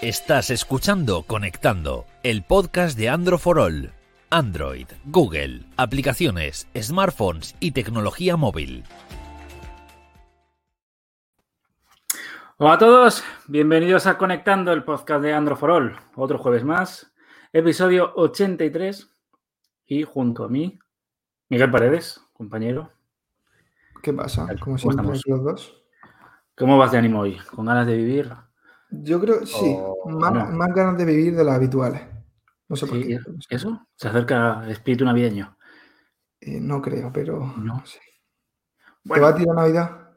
Estás 0.00 0.50
escuchando 0.50 1.24
Conectando, 1.24 2.06
el 2.22 2.44
podcast 2.44 2.96
de 2.96 3.08
Android 3.08 3.40
for 3.40 3.58
All. 3.58 3.92
Android, 4.30 4.86
Google, 5.06 5.64
aplicaciones, 5.76 6.68
smartphones 6.80 7.56
y 7.58 7.72
tecnología 7.72 8.36
móvil. 8.36 8.84
Hola 12.58 12.74
a 12.74 12.78
todos, 12.78 13.24
bienvenidos 13.48 14.06
a 14.06 14.18
Conectando, 14.18 14.72
el 14.72 14.84
podcast 14.84 15.20
de 15.20 15.32
Android 15.32 15.58
for 15.58 15.70
All. 15.72 15.96
Otro 16.14 16.38
jueves 16.38 16.62
más, 16.62 17.12
episodio 17.52 18.12
83. 18.14 19.12
Y 19.86 20.04
junto 20.04 20.44
a 20.44 20.48
mí, 20.48 20.78
Miguel 21.48 21.72
Paredes, 21.72 22.20
compañero. 22.32 22.92
¿Qué 24.00 24.12
pasa? 24.12 24.46
¿Cómo 24.60 24.76
¿Cómo 24.76 24.90
estamos? 24.92 25.22
los 25.26 25.42
dos? 25.42 25.82
¿Cómo 26.56 26.78
vas 26.78 26.92
de 26.92 26.98
ánimo 26.98 27.22
hoy? 27.22 27.36
¿Con 27.52 27.66
ganas 27.66 27.88
de 27.88 27.96
vivir? 27.96 28.32
Yo 28.90 29.20
creo, 29.20 29.44
sí, 29.46 29.76
O 29.78 30.08
más, 30.10 30.74
ganas 30.74 30.96
de 30.96 31.04
vivir 31.04 31.36
de 31.36 31.44
las 31.44 31.56
habituales. 31.56 32.02
No 32.68 32.76
sé 32.76 32.86
por 32.86 32.96
Sí, 32.96 33.08
qué. 33.08 33.18
¿Eso? 33.50 33.86
¿Se 33.94 34.08
acerca 34.08 34.62
el 34.64 34.70
espíritu 34.70 35.04
navideño? 35.04 35.56
Eh, 36.40 36.60
no 36.60 36.80
creo, 36.80 37.12
pero 37.12 37.54
No. 37.56 37.84
sé. 37.84 37.98
¿Te 37.98 38.84
Bueno, 39.04 39.24
va 39.24 39.28
a 39.30 39.34
tirar 39.34 39.54
Navidad? 39.56 40.10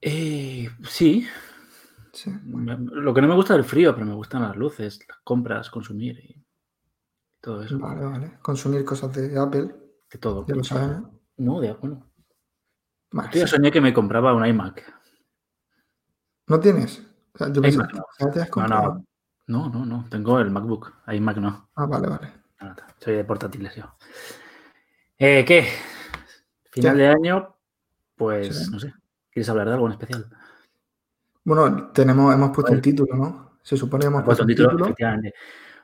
eh, 0.00 0.68
sí. 0.88 1.26
Lo 2.46 3.12
que 3.12 3.20
no 3.20 3.28
me 3.28 3.34
gusta 3.34 3.54
es 3.54 3.58
el 3.58 3.64
frío, 3.64 3.94
pero 3.94 4.06
me 4.06 4.14
gustan 4.14 4.42
las 4.42 4.56
luces, 4.56 4.98
las 5.06 5.18
compras, 5.22 5.68
consumir 5.70 6.18
y 6.18 6.42
todo 7.40 7.62
eso. 7.62 7.78
Vale, 7.78 8.04
vale. 8.04 8.38
Consumir 8.40 8.84
cosas 8.84 9.12
de 9.14 9.38
Apple, 9.38 9.74
De 10.10 10.18
todo. 10.18 10.46
ya 10.46 10.54
lo. 10.54 11.20
No, 11.36 11.60
de 11.60 11.72
bueno. 11.74 12.10
Yo 13.32 13.46
soñé 13.46 13.70
que 13.70 13.80
me 13.80 13.92
compraba 13.92 14.34
un 14.34 14.46
iMac. 14.46 14.82
¿No 16.48 16.60
tienes? 16.60 17.02
O 17.36 17.38
sea, 17.38 17.52
yo 17.52 17.62
pensé 17.62 17.76
iMac 17.76 17.90
que 17.92 17.96
no. 17.98 18.04
ya 18.18 18.30
te 18.30 18.40
has 18.40 18.46
No, 18.48 18.50
comprado. 18.52 18.94
no. 18.94 19.04
No, 19.48 19.68
no, 19.70 19.86
no. 19.86 20.08
Tengo 20.10 20.40
el 20.40 20.50
MacBook. 20.50 20.92
iMac 21.06 21.36
no. 21.36 21.68
Ah, 21.76 21.86
vale, 21.86 22.08
vale. 22.08 22.32
Nada, 22.60 22.76
soy 22.98 23.14
de 23.14 23.24
portátiles 23.24 23.76
yo. 23.76 23.84
Eh, 25.18 25.44
¿Qué? 25.46 25.68
Final 26.72 26.96
¿Qué? 26.96 27.02
de 27.02 27.08
año, 27.08 27.56
pues 28.16 28.64
Sí. 28.66 28.70
no 28.72 28.80
sé. 28.80 28.92
¿Quieres 29.30 29.48
hablar 29.48 29.68
de 29.68 29.74
algo 29.74 29.86
en 29.86 29.92
especial? 29.92 30.26
Bueno, 31.44 31.90
tenemos, 31.92 32.34
hemos 32.34 32.50
puesto 32.50 32.72
un 32.72 32.80
título, 32.80 33.14
¿no? 33.14 33.58
Se 33.62 33.76
supone 33.76 34.00
que 34.02 34.06
hemos 34.08 34.22
He 34.22 34.24
puesto 34.24 34.44
puesto 34.44 34.44
un 34.44 34.50
un 34.50 34.56
título, 34.56 34.68
título. 34.70 34.86
efectivamente. 34.86 35.34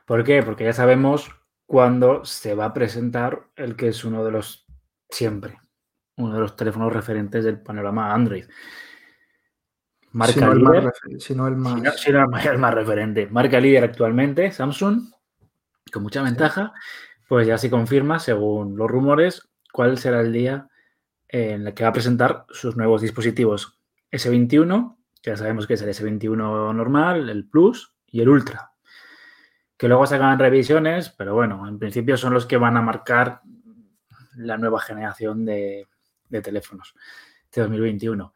¿Por 0.05 0.23
qué? 0.23 0.43
Porque 0.43 0.65
ya 0.65 0.73
sabemos 0.73 1.29
cuándo 1.65 2.25
se 2.25 2.53
va 2.55 2.65
a 2.65 2.73
presentar 2.73 3.47
el 3.55 3.75
que 3.75 3.87
es 3.89 4.03
uno 4.03 4.25
de 4.25 4.31
los 4.31 4.65
siempre, 5.09 5.59
uno 6.17 6.33
de 6.33 6.39
los 6.41 6.55
teléfonos 6.55 6.91
referentes 6.91 7.45
del 7.45 7.61
panorama 7.61 8.13
Android. 8.13 8.45
Marca 10.13 10.33
Si 10.33 10.39
no 10.41 10.51
el 10.51 10.59
más, 10.59 10.73
líder, 10.73 10.83
refer- 10.93 11.19
si 11.19 11.35
no 11.35 11.47
el 11.47 11.55
más. 11.55 11.73
si 11.73 11.81
no, 11.81 11.91
si 11.91 12.11
no 12.11 12.19
el 12.21 12.27
más- 12.27 12.45
el 12.45 12.57
más 12.59 12.73
referente. 12.73 13.27
Marca 13.27 13.59
líder 13.59 13.83
actualmente, 13.83 14.51
Samsung, 14.51 15.01
con 15.91 16.03
mucha 16.03 16.21
ventaja, 16.21 16.73
pues 17.27 17.47
ya 17.47 17.57
se 17.57 17.69
confirma, 17.69 18.19
según 18.19 18.77
los 18.77 18.89
rumores, 18.89 19.49
cuál 19.71 19.97
será 19.97 20.21
el 20.21 20.31
día 20.31 20.69
en 21.27 21.67
el 21.67 21.73
que 21.73 21.83
va 21.83 21.89
a 21.89 21.93
presentar 21.93 22.45
sus 22.49 22.75
nuevos 22.77 23.01
dispositivos 23.01 23.79
S21, 24.11 24.97
que 25.21 25.31
ya 25.31 25.37
sabemos 25.37 25.65
que 25.65 25.73
es 25.73 25.81
el 25.81 25.89
S21 25.89 26.73
normal, 26.73 27.29
el 27.29 27.47
Plus 27.49 27.95
y 28.07 28.21
el 28.21 28.29
Ultra, 28.29 28.71
que 29.77 29.87
luego 29.87 30.05
sacan 30.05 30.37
revisiones, 30.37 31.09
pero 31.09 31.33
bueno, 31.33 31.67
en 31.67 31.79
principio 31.79 32.17
son 32.17 32.33
los 32.35 32.45
que 32.45 32.57
van 32.57 32.77
a 32.77 32.81
marcar 32.83 33.41
la 34.35 34.57
nueva 34.57 34.79
generación 34.79 35.43
de, 35.45 35.87
de 36.29 36.41
teléfonos 36.41 36.93
de 37.53 37.61
2021. 37.61 38.33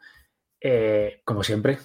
Eh, 0.69 1.21
como 1.23 1.43
siempre, 1.43 1.79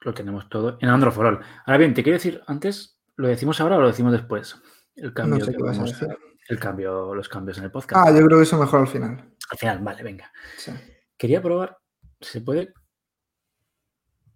lo 0.00 0.12
tenemos 0.14 0.48
todo 0.48 0.78
en 0.80 0.88
Android 0.88 1.12
for 1.14 1.26
All. 1.26 1.40
Ahora 1.64 1.78
bien, 1.78 1.94
te 1.94 2.02
quiero 2.02 2.16
decir, 2.16 2.42
antes, 2.48 3.00
¿lo 3.14 3.28
decimos 3.28 3.60
ahora 3.60 3.76
o 3.76 3.80
lo 3.80 3.86
decimos 3.86 4.10
después? 4.10 4.60
El 4.96 5.14
cambio, 5.14 5.38
No 5.38 5.44
sé 5.44 5.52
que 5.52 5.56
qué 5.58 5.62
vas 5.62 5.78
a 5.78 6.06
el 6.48 6.58
cambio, 6.58 7.14
los 7.14 7.28
cambios 7.28 7.56
en 7.58 7.64
el 7.64 7.70
podcast. 7.70 8.04
Ah, 8.08 8.10
yo 8.10 8.26
creo 8.26 8.38
que 8.38 8.42
eso 8.42 8.58
mejor 8.58 8.80
al 8.80 8.88
final. 8.88 9.32
Al 9.48 9.58
final, 9.58 9.78
vale, 9.78 10.02
venga. 10.02 10.32
Sí. 10.56 10.72
Quería 11.16 11.40
probar, 11.40 11.78
¿se 12.20 12.40
puede? 12.40 12.74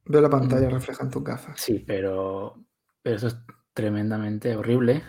Veo 0.05 0.21
la 0.21 0.29
Mm. 0.29 0.31
pantalla 0.31 0.69
refleja 0.71 1.03
en 1.03 1.11
tus 1.11 1.25
gafas. 1.25 1.61
Sí, 1.61 1.81
pero, 1.81 2.65
pero 3.03 3.17
eso 3.17 3.27
es 3.27 3.37
tremendamente 3.73 4.55
horrible. 4.55 5.03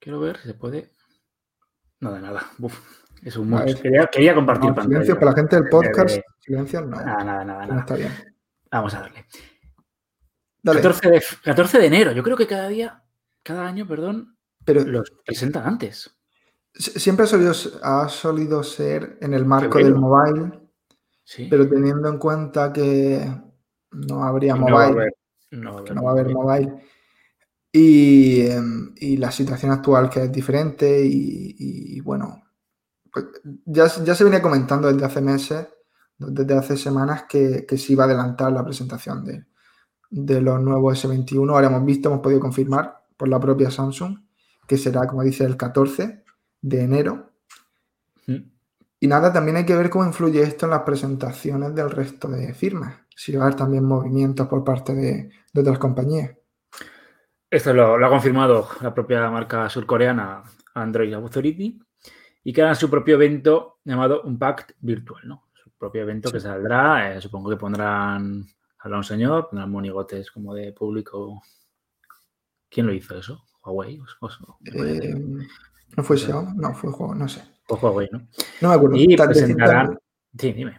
Quiero 0.00 0.18
ver 0.18 0.38
si 0.38 0.48
se 0.48 0.54
puede. 0.54 0.90
Nada, 2.00 2.20
nada. 2.20 2.50
Uf, 2.58 3.04
es 3.22 3.36
un 3.36 3.50
ver. 3.50 3.80
Quería, 3.80 4.06
quería 4.06 4.34
compartir 4.34 4.70
No, 4.70 4.74
pantalla. 4.74 4.88
silencio 5.02 5.14
para 5.18 5.30
la 5.32 5.36
gente 5.36 5.56
del 5.56 5.68
podcast. 5.68 6.18
Silencio, 6.40 6.80
no. 6.82 6.96
Nada, 6.96 7.24
nada, 7.24 7.44
nada, 7.44 7.66
no 7.66 7.80
está 7.80 7.94
bien. 7.96 8.12
Vamos 8.70 8.94
a 8.94 9.00
darle. 9.00 9.26
Dale. 10.62 10.80
14 10.80 11.10
de, 11.10 11.22
14 11.44 11.78
de 11.78 11.86
enero. 11.86 12.12
Yo 12.12 12.22
creo 12.22 12.36
que 12.36 12.46
cada 12.46 12.68
día, 12.68 13.02
cada 13.42 13.66
año, 13.66 13.86
perdón, 13.86 14.36
Pero 14.64 14.84
los 14.84 15.10
presentan 15.24 15.66
antes. 15.66 16.14
si- 16.74 16.98
siempre 17.00 17.24
ha 17.24 17.26
solido, 17.26 17.52
ha 17.82 18.08
solido 18.08 18.62
ser 18.62 19.18
en 19.20 19.34
el 19.34 19.44
marco 19.46 19.78
Febrero. 19.78 19.90
del 19.94 20.00
mobile, 20.00 20.60
Sí. 21.24 21.46
pero 21.50 21.68
teniendo 21.68 22.08
en 22.08 22.18
cuenta 22.18 22.72
que 22.72 23.26
no 23.92 24.22
habría 24.24 24.54
no 24.54 24.64
va 24.66 24.84
a 24.84 24.88
mobile, 24.88 25.00
haber- 25.02 25.14
no 25.52 25.72
va 25.72 25.78
a 25.78 25.80
haber 25.80 25.94
no 25.94 26.02
va 26.02 26.10
a 26.10 26.12
haber 26.12 26.28
mobile. 26.34 26.84
y, 27.72 28.46
em, 28.46 28.92
y 28.96 29.16
la 29.16 29.30
situación 29.30 29.70
actual 29.72 30.10
que 30.10 30.24
es 30.24 30.32
diferente, 30.32 31.04
y, 31.04 31.54
y, 31.96 32.00
bueno, 32.00 32.42
pues 33.12 33.26
ya, 33.64 33.88
se- 33.88 34.04
ya 34.04 34.14
se 34.14 34.24
venía 34.24 34.42
comentando 34.42 34.92
desde 34.92 35.04
hace 35.06 35.20
meses, 35.20 35.68
desde 36.18 36.54
hace 36.56 36.76
semanas, 36.76 37.24
que, 37.28 37.64
que 37.66 37.78
se 37.78 37.92
iba 37.92 38.04
a 38.04 38.06
adelantar 38.06 38.52
la 38.52 38.64
presentación 38.64 39.24
de, 39.24 39.44
de 40.10 40.40
los 40.40 40.60
nuevos 40.60 41.04
S21. 41.04 41.50
Ahora 41.52 41.68
hemos 41.68 41.84
visto, 41.84 42.08
hemos 42.08 42.20
podido 42.20 42.40
confirmar 42.40 43.02
por 43.16 43.28
la 43.28 43.40
propia 43.40 43.70
Samsung, 43.70 44.18
que 44.66 44.76
será, 44.76 45.06
como 45.06 45.22
dice, 45.22 45.44
el 45.44 45.56
14 45.56 46.24
de 46.62 46.82
enero. 46.82 47.32
Mm. 48.26 48.50
Y 49.00 49.06
nada, 49.08 49.32
también 49.32 49.56
hay 49.56 49.64
que 49.64 49.74
ver 49.76 49.88
cómo 49.88 50.04
influye 50.04 50.42
esto 50.42 50.66
en 50.66 50.70
las 50.70 50.82
presentaciones 50.82 51.74
del 51.74 51.90
resto 51.90 52.28
de 52.28 52.52
firmas. 52.54 52.96
Si 53.16 53.32
va 53.32 53.42
a 53.42 53.46
haber 53.46 53.56
también 53.56 53.84
movimientos 53.84 54.46
por 54.46 54.62
parte 54.62 54.94
de, 54.94 55.30
de 55.52 55.60
otras 55.60 55.78
compañías. 55.78 56.36
Esto 57.50 57.72
lo, 57.72 57.98
lo 57.98 58.06
ha 58.06 58.10
confirmado 58.10 58.68
la 58.80 58.94
propia 58.94 59.28
marca 59.30 59.68
surcoreana 59.68 60.42
Android 60.74 61.12
Authority 61.14 61.80
y 62.42 62.52
que 62.52 62.62
harán 62.62 62.76
su 62.76 62.88
propio 62.88 63.14
evento 63.16 63.78
llamado 63.84 64.22
Unpacked 64.22 64.76
Virtual, 64.80 65.22
¿no? 65.26 65.44
Su 65.54 65.70
propio 65.70 66.02
evento 66.02 66.30
que 66.32 66.40
saldrá, 66.40 67.16
eh, 67.16 67.20
supongo 67.20 67.50
que 67.50 67.56
pondrán 67.56 68.46
a 68.78 68.88
un 68.88 69.04
señor, 69.04 69.48
pondrán 69.48 69.70
monigotes 69.70 70.30
como 70.30 70.54
de 70.54 70.72
público. 70.72 71.42
¿Quién 72.68 72.86
lo 72.86 72.92
hizo 72.92 73.18
eso? 73.18 73.44
¿Huawei? 73.64 74.00
O-. 74.20 74.58
Eh, 74.64 75.14
¿No 75.96 76.04
fue. 76.04 76.16
Xiaomi? 76.16 76.56
No, 76.56 76.72
fue 76.74 76.90
juego, 76.90 77.14
no 77.14 77.28
sé. 77.28 77.42
O 77.68 77.76
Huawei, 77.76 78.08
¿no? 78.10 78.26
No 78.60 78.68
me 78.68 78.74
acuerdo. 78.74 78.96
Y 78.96 79.16
presentarán. 79.16 79.98
Sí, 80.38 80.52
dime. 80.52 80.78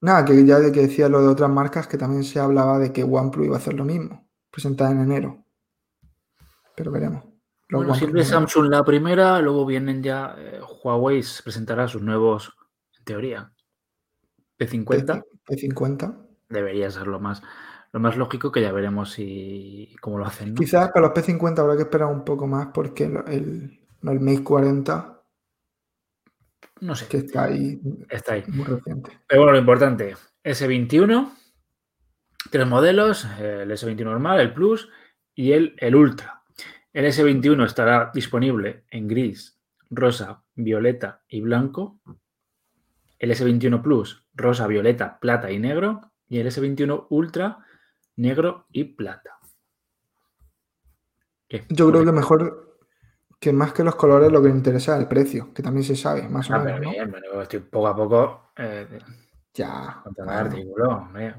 Nada, 0.00 0.24
que 0.24 0.44
ya 0.44 0.60
de 0.60 0.70
que 0.70 0.82
decía 0.82 1.08
lo 1.08 1.20
de 1.22 1.28
otras 1.28 1.50
marcas, 1.50 1.86
que 1.88 1.98
también 1.98 2.22
se 2.22 2.38
hablaba 2.38 2.78
de 2.78 2.92
que 2.92 3.02
OnePlus 3.02 3.46
iba 3.46 3.56
a 3.56 3.58
hacer 3.58 3.74
lo 3.74 3.84
mismo, 3.84 4.28
presentada 4.50 4.92
en 4.92 5.00
enero. 5.00 5.44
Pero 6.76 6.92
veremos. 6.92 7.24
Los 7.68 7.80
Bueno, 7.80 7.94
siempre. 7.94 8.24
Samsung 8.24 8.70
la 8.70 8.84
primera, 8.84 9.40
luego 9.40 9.66
vienen 9.66 10.02
ya 10.02 10.34
eh, 10.38 10.60
Huawei 10.82 11.22
presentará 11.44 11.86
sus 11.86 12.00
nuevos, 12.02 12.54
en 12.98 13.04
teoría, 13.04 13.52
P50. 14.58 15.22
P50. 15.46 16.26
debería 16.48 16.90
ser 16.90 17.06
lo 17.06 17.20
más, 17.20 17.42
lo 17.92 18.00
más 18.00 18.16
lógico 18.16 18.50
que 18.50 18.62
ya 18.62 18.72
veremos 18.72 19.10
si 19.12 19.94
cómo 20.00 20.18
lo 20.18 20.24
hacen. 20.24 20.54
¿no? 20.54 20.54
Quizás 20.60 20.90
para 20.92 21.08
los 21.08 21.14
P50 21.16 21.58
habrá 21.58 21.76
que 21.76 21.82
esperar 21.82 22.08
un 22.08 22.24
poco 22.24 22.46
más 22.46 22.68
porque 22.72 23.04
el, 23.04 23.80
el 24.02 24.20
Mate 24.20 24.44
40, 24.44 25.22
No 26.80 26.94
sé, 26.94 27.06
que 27.06 27.18
está 27.18 27.44
ahí 27.44 27.78
está 28.08 28.34
ahí. 28.34 28.44
muy 28.48 28.64
reciente. 28.64 29.18
Pero 29.26 29.42
bueno, 29.42 29.52
lo 29.52 29.58
importante, 29.58 30.16
S21, 30.44 31.32
tres 32.50 32.66
modelos, 32.66 33.26
el 33.38 33.70
S21 33.70 34.04
normal, 34.04 34.40
el 34.40 34.54
Plus 34.54 34.88
y 35.34 35.52
el, 35.52 35.74
el 35.78 35.94
Ultra. 35.94 36.37
El 36.98 37.04
S21 37.04 37.64
estará 37.64 38.10
disponible 38.12 38.82
en 38.90 39.06
gris, 39.06 39.56
rosa, 39.88 40.42
violeta 40.56 41.22
y 41.28 41.40
blanco. 41.40 42.00
El 43.20 43.30
S21 43.30 43.80
Plus, 43.82 44.26
rosa, 44.34 44.66
violeta, 44.66 45.20
plata 45.20 45.48
y 45.52 45.60
negro. 45.60 46.10
Y 46.28 46.40
el 46.40 46.48
S21 46.48 47.06
Ultra, 47.10 47.58
negro 48.16 48.66
y 48.72 48.82
plata. 48.82 49.38
¿Qué? 51.46 51.64
Yo 51.68 51.88
creo 51.88 52.04
que 52.04 52.10
mejor 52.10 52.80
que 53.38 53.52
más 53.52 53.72
que 53.72 53.84
los 53.84 53.94
colores 53.94 54.32
lo 54.32 54.42
que 54.42 54.48
me 54.48 54.56
interesa 54.56 54.96
es 54.96 55.02
el 55.02 55.06
precio, 55.06 55.54
que 55.54 55.62
también 55.62 55.84
se 55.84 55.94
sabe, 55.94 56.28
más 56.28 56.50
o 56.50 56.54
Ah, 56.54 56.58
menos, 56.58 56.80
pero 56.80 56.84
¿no? 56.84 56.90
bien, 56.90 57.10
bueno, 57.12 57.42
estoy 57.42 57.60
poco 57.60 57.86
a 57.86 57.94
poco 57.94 58.50
eh, 58.56 58.98
Ya. 59.54 60.02
el 60.16 60.28
artículo, 60.28 61.08
de 61.14 61.20
Ya, 61.20 61.36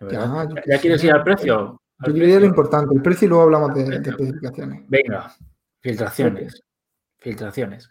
verdad. 0.00 0.48
yo 0.50 0.54
¿Ya, 0.56 0.62
qué 0.64 0.78
quieres 0.82 1.02
ir 1.02 1.12
al 1.12 1.24
precio? 1.24 1.80
¿Al 2.00 2.14
Yo 2.14 2.20
diría 2.20 2.40
lo 2.40 2.46
importante, 2.46 2.94
el 2.94 3.02
precio 3.02 3.26
y 3.26 3.28
luego 3.28 3.44
hablamos 3.44 3.74
de, 3.74 3.96
especificaciones. 3.96 4.84
Venga, 4.88 5.34
filtraciones. 5.80 6.62
Filtraciones. 7.18 7.90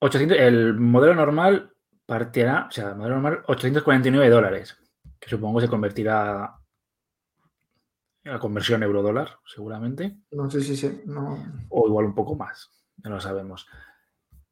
800, 0.00 0.38
el 0.38 0.74
modelo 0.74 1.14
normal 1.14 1.72
partirá, 2.04 2.66
o 2.68 2.70
sea, 2.70 2.90
el 2.90 2.96
modelo 2.96 3.14
normal 3.16 3.42
849 3.46 4.28
dólares, 4.28 4.76
que 5.18 5.28
supongo 5.28 5.60
se 5.60 5.68
convertirá 5.68 6.58
la 8.24 8.38
conversión 8.38 8.82
euro-dólar, 8.82 9.38
seguramente. 9.46 10.18
No 10.32 10.50
sé 10.50 10.60
si 10.60 10.76
sí, 10.76 11.02
no. 11.06 11.66
O 11.70 11.88
igual 11.88 12.06
un 12.06 12.14
poco 12.14 12.34
más, 12.34 12.70
no 13.02 13.10
lo 13.10 13.20
sabemos. 13.20 13.66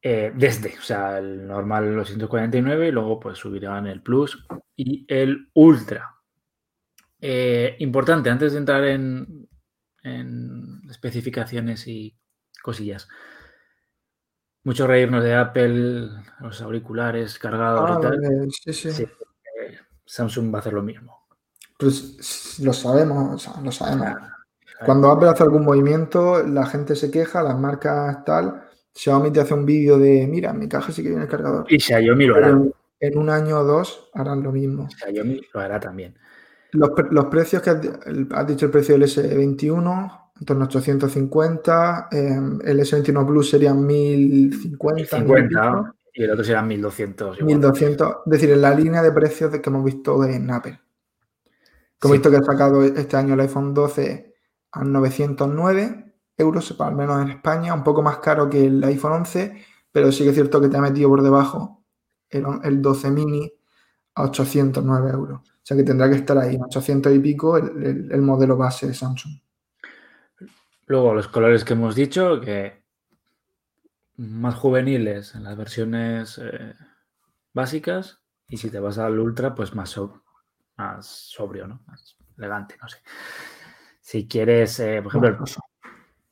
Eh, 0.01 0.31
desde, 0.35 0.77
o 0.77 0.81
sea, 0.81 1.17
el 1.17 1.47
normal 1.47 1.95
los 1.95 2.07
149 2.07 2.87
y 2.87 2.91
luego 2.91 3.19
pues 3.19 3.37
subirán 3.37 3.87
el 3.87 4.01
Plus 4.01 4.45
y 4.75 5.05
el 5.07 5.49
Ultra. 5.53 6.14
Eh, 7.27 7.75
importante, 7.79 8.29
antes 8.29 8.53
de 8.53 8.59
entrar 8.59 8.83
en, 8.85 9.49
en 10.03 10.81
especificaciones 10.91 11.87
y 11.87 12.15
cosillas. 12.61 13.07
Mucho 14.63 14.85
reírnos 14.85 15.23
de 15.23 15.33
Apple, 15.33 16.07
los 16.39 16.61
auriculares 16.61 17.39
cargados 17.39 17.89
y 17.89 17.93
Ah, 17.93 17.99
tal. 17.99 18.19
vale, 18.21 18.47
sí, 18.51 18.73
sí. 18.73 18.91
Sí, 18.91 19.03
eh, 19.03 19.77
Samsung 20.05 20.53
va 20.53 20.59
a 20.59 20.61
hacer 20.61 20.73
lo 20.73 20.83
mismo. 20.83 21.25
Pues 21.79 22.59
lo 22.61 22.73
sabemos, 22.73 23.47
lo 23.63 23.71
sabemos. 23.71 24.07
Claro. 24.07 24.27
Cuando 24.85 25.09
Apple 25.09 25.29
hace 25.29 25.41
algún 25.43 25.65
movimiento, 25.65 26.43
la 26.43 26.67
gente 26.67 26.95
se 26.95 27.09
queja, 27.09 27.41
las 27.41 27.57
marcas 27.57 28.23
tal. 28.23 28.61
Xiaomi 28.93 29.31
te 29.31 29.39
hace 29.41 29.55
un 29.55 29.65
vídeo 29.65 29.97
de, 29.97 30.27
mira, 30.27 30.51
en 30.51 30.59
mi 30.59 30.69
caja 30.69 30.91
sí 30.91 31.01
que 31.01 31.09
viene 31.09 31.23
el 31.23 31.29
cargador. 31.29 31.65
Y 31.69 31.79
Xiaomi 31.79 32.27
lo 32.27 32.35
hará. 32.35 32.47
Pero 32.49 32.71
en 32.99 33.17
un 33.17 33.29
año 33.31 33.59
o 33.59 33.63
dos 33.63 34.09
harán 34.13 34.43
lo 34.43 34.51
mismo. 34.51 34.87
Xiaomi 34.89 35.41
lo 35.53 35.59
hará 35.59 35.79
también. 35.79 36.17
Los, 36.75 36.91
los 37.11 37.25
precios 37.25 37.61
que 37.61 37.69
has, 37.69 38.47
dicho, 38.47 38.65
el 38.65 38.71
precio 38.71 38.97
del 38.97 39.03
S21, 39.03 40.29
en 40.39 40.45
torno 40.45 40.63
a 40.63 40.67
850, 40.67 42.09
eh, 42.11 42.39
el 42.65 42.79
S21 42.79 43.25
Plus 43.25 43.49
serían 43.49 43.85
1050, 43.85 45.17
50 45.17 45.95
y 46.13 46.23
el 46.23 46.31
otro 46.31 46.43
será 46.43 46.61
1200. 46.61 47.37
igual. 47.39 47.55
1200, 47.55 48.09
es 48.25 48.31
decir, 48.31 48.49
en 48.51 48.61
la 48.61 48.73
línea 48.73 49.01
de 49.01 49.11
precios 49.11 49.51
de 49.51 49.61
que 49.61 49.69
hemos 49.69 49.83
visto 49.83 50.23
en 50.23 50.49
Apple. 50.49 50.79
Sí. 52.01 52.11
visto 52.11 52.29
que 52.29 52.37
ha 52.37 52.43
sacado 52.43 52.83
este 52.83 53.17
año 53.17 53.33
el 53.33 53.39
iPhone 53.41 53.73
12 53.73 54.33
a 54.71 54.83
909 54.83 56.13
euros, 56.37 56.75
al 56.79 56.95
menos 56.95 57.21
en 57.21 57.31
España, 57.31 57.73
un 57.73 57.83
poco 57.83 58.01
más 58.01 58.19
caro 58.19 58.49
que 58.49 58.65
el 58.65 58.83
iPhone 58.83 59.13
11, 59.13 59.61
pero 59.91 60.11
sí 60.11 60.23
que 60.23 60.29
es 60.29 60.35
cierto 60.35 60.61
que 60.61 60.69
te 60.69 60.77
ha 60.77 60.81
metido 60.81 61.09
por 61.09 61.21
debajo 61.21 61.83
el, 62.29 62.45
el 62.63 62.81
12 62.81 63.11
mini 63.11 63.53
a 64.15 64.23
809 64.23 65.11
euros. 65.11 65.41
O 65.41 65.61
sea 65.63 65.75
que 65.77 65.83
tendrá 65.83 66.09
que 66.09 66.15
estar 66.15 66.37
ahí, 66.37 66.55
en 66.55 66.63
800 66.63 67.13
y 67.13 67.19
pico, 67.19 67.57
el, 67.57 67.83
el- 67.83 68.11
el 68.11 68.21
modelo 68.21 68.55
base 68.57 68.87
de 68.87 68.93
Samsung. 68.93 69.33
Luego 70.87 71.13
los 71.15 71.27
colores 71.27 71.63
que 71.65 71.73
hemos 71.73 71.95
dicho, 71.95 72.39
que 72.41 72.83
más 74.17 74.55
juveniles 74.55 75.35
en 75.35 75.43
las 75.43 75.57
versiones 75.57 76.39
eh, 76.41 76.73
básicas 77.53 78.21
y 78.47 78.57
si 78.57 78.69
te 78.69 78.79
vas 78.79 78.97
al 78.97 79.19
ultra, 79.19 79.55
pues 79.55 79.73
más, 79.75 79.89
so- 79.89 80.23
más 80.77 81.05
sobrio, 81.07 81.67
¿no? 81.67 81.81
Más 81.87 82.17
elegante, 82.37 82.77
no 82.81 82.87
sé. 82.87 82.97
Si 83.99 84.27
quieres, 84.27 84.79
eh, 84.79 85.01
por 85.01 85.11
ejemplo, 85.11 85.29
el- 85.29 85.35
Bueno, 85.37 85.47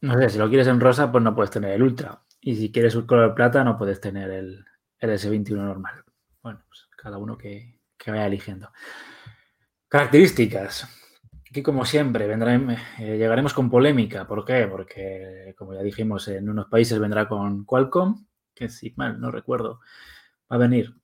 no 0.01 0.19
sé, 0.19 0.29
si 0.29 0.37
lo 0.37 0.47
quieres 0.49 0.67
en 0.67 0.79
rosa, 0.79 1.11
pues 1.11 1.23
no 1.23 1.33
puedes 1.33 1.49
tener 1.51 1.71
el 1.71 1.81
ultra. 1.83 2.21
Y 2.41 2.55
si 2.55 2.71
quieres 2.71 2.93
un 2.95 3.07
color 3.07 3.33
plata, 3.33 3.63
no 3.63 3.77
puedes 3.77 3.99
tener 4.01 4.29
el, 4.29 4.65
el 4.99 5.09
S21 5.09 5.55
normal. 5.65 6.03
Bueno, 6.41 6.61
pues 6.67 6.87
cada 7.03 7.17
uno 7.17 7.37
que, 7.37 7.81
que 7.97 8.11
vaya 8.11 8.25
eligiendo. 8.25 8.71
Características. 9.89 10.87
Aquí, 11.49 11.61
como 11.61 11.85
siempre, 11.85 12.25
vendrán, 12.25 12.71
eh, 12.71 13.17
llegaremos 13.17 13.53
con 13.53 13.69
polémica. 13.69 14.25
¿Por 14.25 14.45
qué? 14.45 14.67
Porque, 14.67 15.53
como 15.57 15.73
ya 15.73 15.81
dijimos, 15.81 16.27
en 16.29 16.49
unos 16.49 16.67
países 16.67 16.97
vendrá 16.97 17.27
con 17.27 17.65
Qualcomm, 17.65 18.25
que 18.55 18.69
si 18.69 18.93
mal 18.95 19.19
no 19.19 19.29
recuerdo, 19.29 19.81
va 20.51 20.55
a 20.55 20.57
venir, 20.57 20.95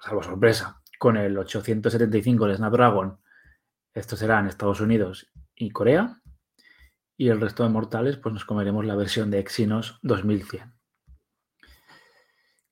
salvo 0.00 0.22
sorpresa, 0.22 0.80
con 0.98 1.16
el 1.16 1.36
875, 1.36 2.46
el 2.46 2.56
Snapdragon. 2.56 3.18
Esto 3.92 4.16
será 4.16 4.38
en 4.38 4.46
Estados 4.46 4.80
Unidos 4.80 5.30
y 5.54 5.70
Corea. 5.70 6.22
Y 7.16 7.28
el 7.28 7.40
resto 7.40 7.62
de 7.64 7.68
mortales, 7.68 8.16
pues 8.16 8.32
nos 8.32 8.44
comeremos 8.44 8.84
la 8.86 8.96
versión 8.96 9.30
de 9.30 9.40
Exynos 9.40 9.98
2100. 10.02 10.73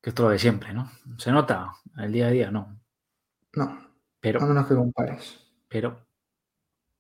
Que 0.03 0.11
es 0.11 0.15
todo 0.15 0.27
lo 0.27 0.33
de 0.33 0.39
siempre, 0.39 0.75
¿no? 0.75 0.91
¿Se 1.17 1.31
nota? 1.31 1.73
El 1.97 2.13
día 2.13 2.27
a 2.27 2.31
día, 2.31 2.51
no. 2.51 2.79
No, 3.55 3.79
Pero 4.21 4.43
a 4.43 4.47
menos 4.47 4.67
que 4.67 4.75
compares. 4.75 5.39
pero 5.69 6.07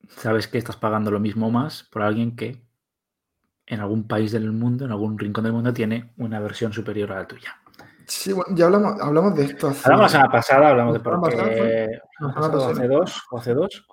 sabes 0.08 0.48
que 0.48 0.58
estás 0.58 0.76
pagando 0.76 1.10
lo 1.10 1.18
mismo 1.20 1.50
más 1.50 1.82
por 1.84 2.02
alguien 2.02 2.36
que 2.36 2.62
en 3.66 3.80
algún 3.80 4.06
país 4.06 4.32
del 4.32 4.50
mundo, 4.52 4.84
en 4.84 4.90
algún 4.90 5.18
rincón 5.18 5.44
del 5.44 5.52
mundo, 5.52 5.72
tiene 5.72 6.12
una 6.18 6.40
versión 6.40 6.72
superior 6.72 7.12
a 7.12 7.16
la 7.16 7.26
tuya. 7.26 7.56
Sí, 8.06 8.32
bueno, 8.32 8.54
ya 8.54 8.66
hablamos, 8.66 9.00
hablamos 9.00 9.36
de 9.36 9.44
esto 9.44 9.68
hace... 9.68 9.80
Hablamos 9.84 10.04
la 10.04 10.08
semana 10.08 10.30
pasada, 10.32 10.68
hablamos 10.68 10.92
de 10.92 10.98
¿La 10.98 11.20
por 11.20 11.30
qué, 11.30 12.00
hace 12.68 12.88
dos, 12.88 13.22
o 13.30 13.38
hace 13.38 13.54
dos, 13.54 13.86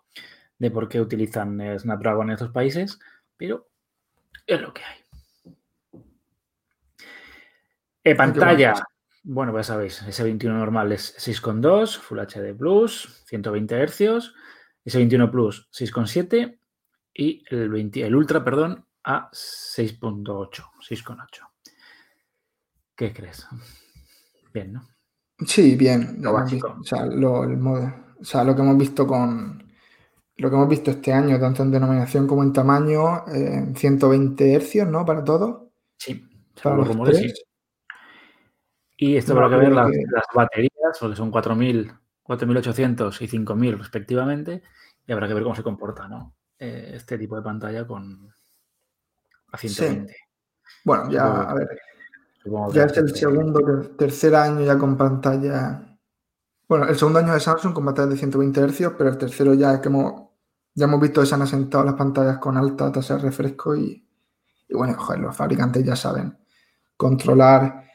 de 0.58 0.72
por 0.72 0.90
qué 0.90 1.00
utilizan 1.00 1.60
Snapdragon 1.80 2.28
en 2.28 2.34
estos 2.34 2.52
países, 2.52 3.00
pero 3.38 3.70
es 4.46 4.60
lo 4.60 4.74
que 4.74 4.84
hay. 4.84 4.98
Eh, 8.04 8.16
pantalla, 8.16 8.74
bueno, 9.24 9.52
pues 9.52 9.68
ya 9.68 9.74
sabéis, 9.74 10.02
S21 10.04 10.54
normal 10.54 10.92
es 10.92 11.16
6.2, 11.18 11.98
Full 11.98 12.20
HD 12.20 12.56
Plus, 12.58 13.24
120 13.28 13.88
Hz, 13.88 14.34
S21 14.86 15.30
Plus 15.32 15.70
6.7 15.72 16.60
y 17.14 17.44
el, 17.50 17.70
20 17.70 18.02
el 18.06 18.16
Ultra, 18.16 18.44
perdón, 18.44 18.86
a 19.04 19.30
6.8, 19.32 20.64
6.8. 20.80 21.48
¿Qué 22.96 23.14
crees? 23.14 23.48
Bien, 24.54 24.74
¿no? 24.74 24.88
Sí, 25.46 25.76
bien. 25.76 26.18
Lo 26.22 26.34
básico. 26.34 26.76
visto, 26.76 26.82
o, 26.82 26.84
sea, 26.84 27.06
lo, 27.06 27.44
el 27.44 27.58
modo- 27.58 27.94
o 28.20 28.26
sea, 28.26 28.44
lo 28.44 28.56
que 28.56 28.62
hemos 28.62 28.78
visto 28.78 29.08
con 29.08 29.64
lo 30.38 30.50
que 30.50 30.56
hemos 30.56 30.70
visto 30.70 30.92
este 30.92 31.12
año, 31.12 31.38
tanto 31.40 31.64
en 31.64 31.72
denominación 31.72 32.26
como 32.26 32.44
en 32.44 32.54
tamaño, 32.54 33.28
eh, 33.28 33.74
120 33.76 34.54
hercios, 34.54 34.88
¿no? 34.88 35.06
Para 35.06 35.24
todo. 35.24 35.72
Sí, 35.98 36.26
Para 36.64 36.78
los 36.78 36.88
rumores, 36.88 37.18
sí. 37.18 37.34
Y 39.02 39.16
esto 39.16 39.34
habrá 39.34 39.50
que 39.50 39.56
ver 39.56 39.72
las, 39.72 39.90
las 40.12 40.24
baterías, 40.34 40.98
porque 41.00 41.16
son 41.16 41.32
4.000, 41.32 41.92
4.800 42.24 43.22
y 43.22 43.28
5.000 43.28 43.78
respectivamente, 43.78 44.62
y 45.08 45.12
habrá 45.12 45.28
que 45.28 45.34
ver 45.34 45.44
cómo 45.44 45.56
se 45.56 45.64
comporta 45.64 46.08
¿no? 46.08 46.36
Eh, 46.58 46.92
este 46.96 47.18
tipo 47.18 47.36
de 47.38 47.42
pantalla 47.42 47.88
con 47.88 48.30
a 49.52 49.58
120. 49.58 50.16
Bueno, 50.84 51.10
ya, 51.10 51.24
Supongo- 51.26 51.50
a 51.50 51.54
ver, 51.56 51.68
ya 52.74 52.84
es 52.86 52.98
el 52.98 53.16
segundo, 53.16 53.60
ter- 53.62 53.98
tercer 53.98 54.36
año 54.36 54.62
ya 54.66 54.78
con 54.78 54.98
pantalla. 54.98 55.82
Bueno, 56.68 56.86
el 56.88 56.96
segundo 56.98 57.20
año 57.20 57.34
de 57.34 57.40
Samsung 57.40 57.74
con 57.74 57.86
pantalla 57.86 58.10
de 58.10 58.18
120 58.18 58.60
hercios, 58.62 58.94
pero 58.98 59.10
el 59.10 59.18
tercero 59.18 59.54
ya 59.54 59.74
es 59.76 59.80
que 59.80 59.88
hemos, 59.88 60.30
ya 60.76 60.86
hemos 60.86 61.00
visto 61.02 61.22
que 61.22 61.28
se 61.28 61.36
han 61.36 61.42
asentado 61.42 61.84
las 61.86 61.96
pantallas 61.96 62.38
con 62.38 62.58
alta 62.58 62.92
tasa 62.92 63.16
de 63.16 63.22
refresco 63.24 63.76
y, 63.76 64.06
y 64.68 64.74
bueno, 64.76 64.96
joder, 65.00 65.22
los 65.22 65.36
fabricantes 65.36 65.84
ya 65.84 65.96
saben 65.96 66.38
controlar 66.96 67.89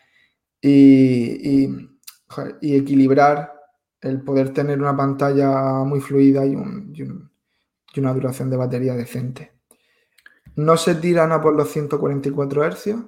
y, 0.66 1.64
y, 1.64 1.90
joder, 2.28 2.56
y 2.62 2.76
equilibrar 2.76 3.52
el 4.00 4.22
poder 4.22 4.50
tener 4.54 4.80
una 4.80 4.96
pantalla 4.96 5.84
muy 5.84 6.00
fluida 6.00 6.44
y, 6.46 6.54
un- 6.56 6.90
y 6.94 7.02
un- 7.02 7.30
y 7.94 8.00
una 8.00 8.14
duración 8.14 8.48
de 8.50 8.56
batería 8.56 8.94
decente. 8.94 9.52
No 10.56 10.76
se 10.76 10.94
tiran 10.94 11.32
a 11.32 11.40
por 11.40 11.54
los 11.54 11.68
144 11.70 12.64
hercios, 12.64 13.00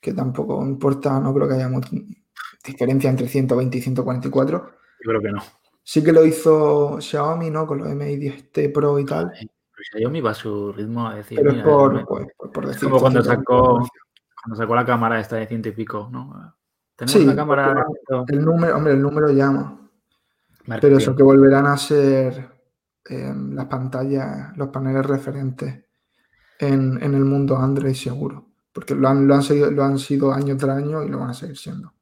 que 0.00 0.12
tampoco 0.12 0.62
importa, 0.64 1.18
no 1.18 1.34
creo 1.34 1.48
que 1.48 1.54
haya 1.54 1.68
mucha 1.68 1.90
diferencia 2.64 3.10
entre 3.10 3.26
120 3.28 3.78
y 3.78 3.80
144. 3.82 4.58
Yo 4.58 5.08
creo 5.10 5.20
que 5.20 5.30
no. 5.32 5.42
Sí 5.82 6.02
que 6.04 6.12
lo 6.12 6.24
hizo 6.24 6.98
Xiaomi, 7.00 7.50
¿no? 7.50 7.66
Con 7.66 7.78
los 7.78 7.88
Mi 7.88 8.16
10T 8.16 8.72
Pro 8.72 8.98
y 8.98 9.04
tal. 9.04 9.30
Pero 9.32 9.48
Xiaomi 9.92 10.20
va 10.20 10.30
a 10.30 10.34
su 10.34 10.72
ritmo 10.72 11.06
a 11.08 11.16
decir. 11.16 11.38
Pero 11.38 11.50
es 11.50 11.56
mira, 11.56 11.64
por, 11.66 12.06
pues, 12.06 12.26
por, 12.36 12.52
por 12.52 12.64
es 12.64 12.70
decir. 12.70 12.84
como 12.88 13.00
cuando 13.00 13.22
144 13.22 13.84
sacó, 13.84 13.88
cuando 14.42 14.56
sacó 14.56 14.74
la 14.74 14.84
cámara 14.86 15.20
esta 15.20 15.36
de 15.36 15.46
ciento 15.46 15.68
y 15.68 15.72
pico, 15.72 16.08
¿no? 16.10 16.54
Tenemos 16.96 17.12
Sí, 17.20 17.24
una 17.26 17.34
cámara 17.36 17.86
El 18.28 18.44
número, 18.44 18.76
hombre, 18.76 18.92
el 18.92 19.02
número 19.02 19.30
llama. 19.30 19.90
Pero 20.80 20.96
eso 20.98 21.14
que 21.16 21.22
volverán 21.22 21.66
a 21.66 21.76
ser 21.76 22.50
eh, 23.08 23.34
las 23.50 23.66
pantallas, 23.66 24.56
los 24.56 24.68
paneles 24.68 25.04
referentes 25.04 25.84
en, 26.58 27.02
en 27.02 27.14
el 27.14 27.24
mundo 27.24 27.56
Android 27.58 27.94
seguro. 27.94 28.48
Porque 28.72 28.94
lo 28.94 29.08
han, 29.08 29.26
lo, 29.26 29.34
han 29.34 29.42
seguido- 29.42 29.70
lo 29.70 29.84
han 29.84 29.98
sido 29.98 30.32
año 30.32 30.56
tras 30.56 30.78
año 30.78 31.02
y 31.02 31.08
lo 31.08 31.18
van 31.18 31.30
a 31.30 31.34
seguir 31.34 31.56
siendo. 31.56 31.92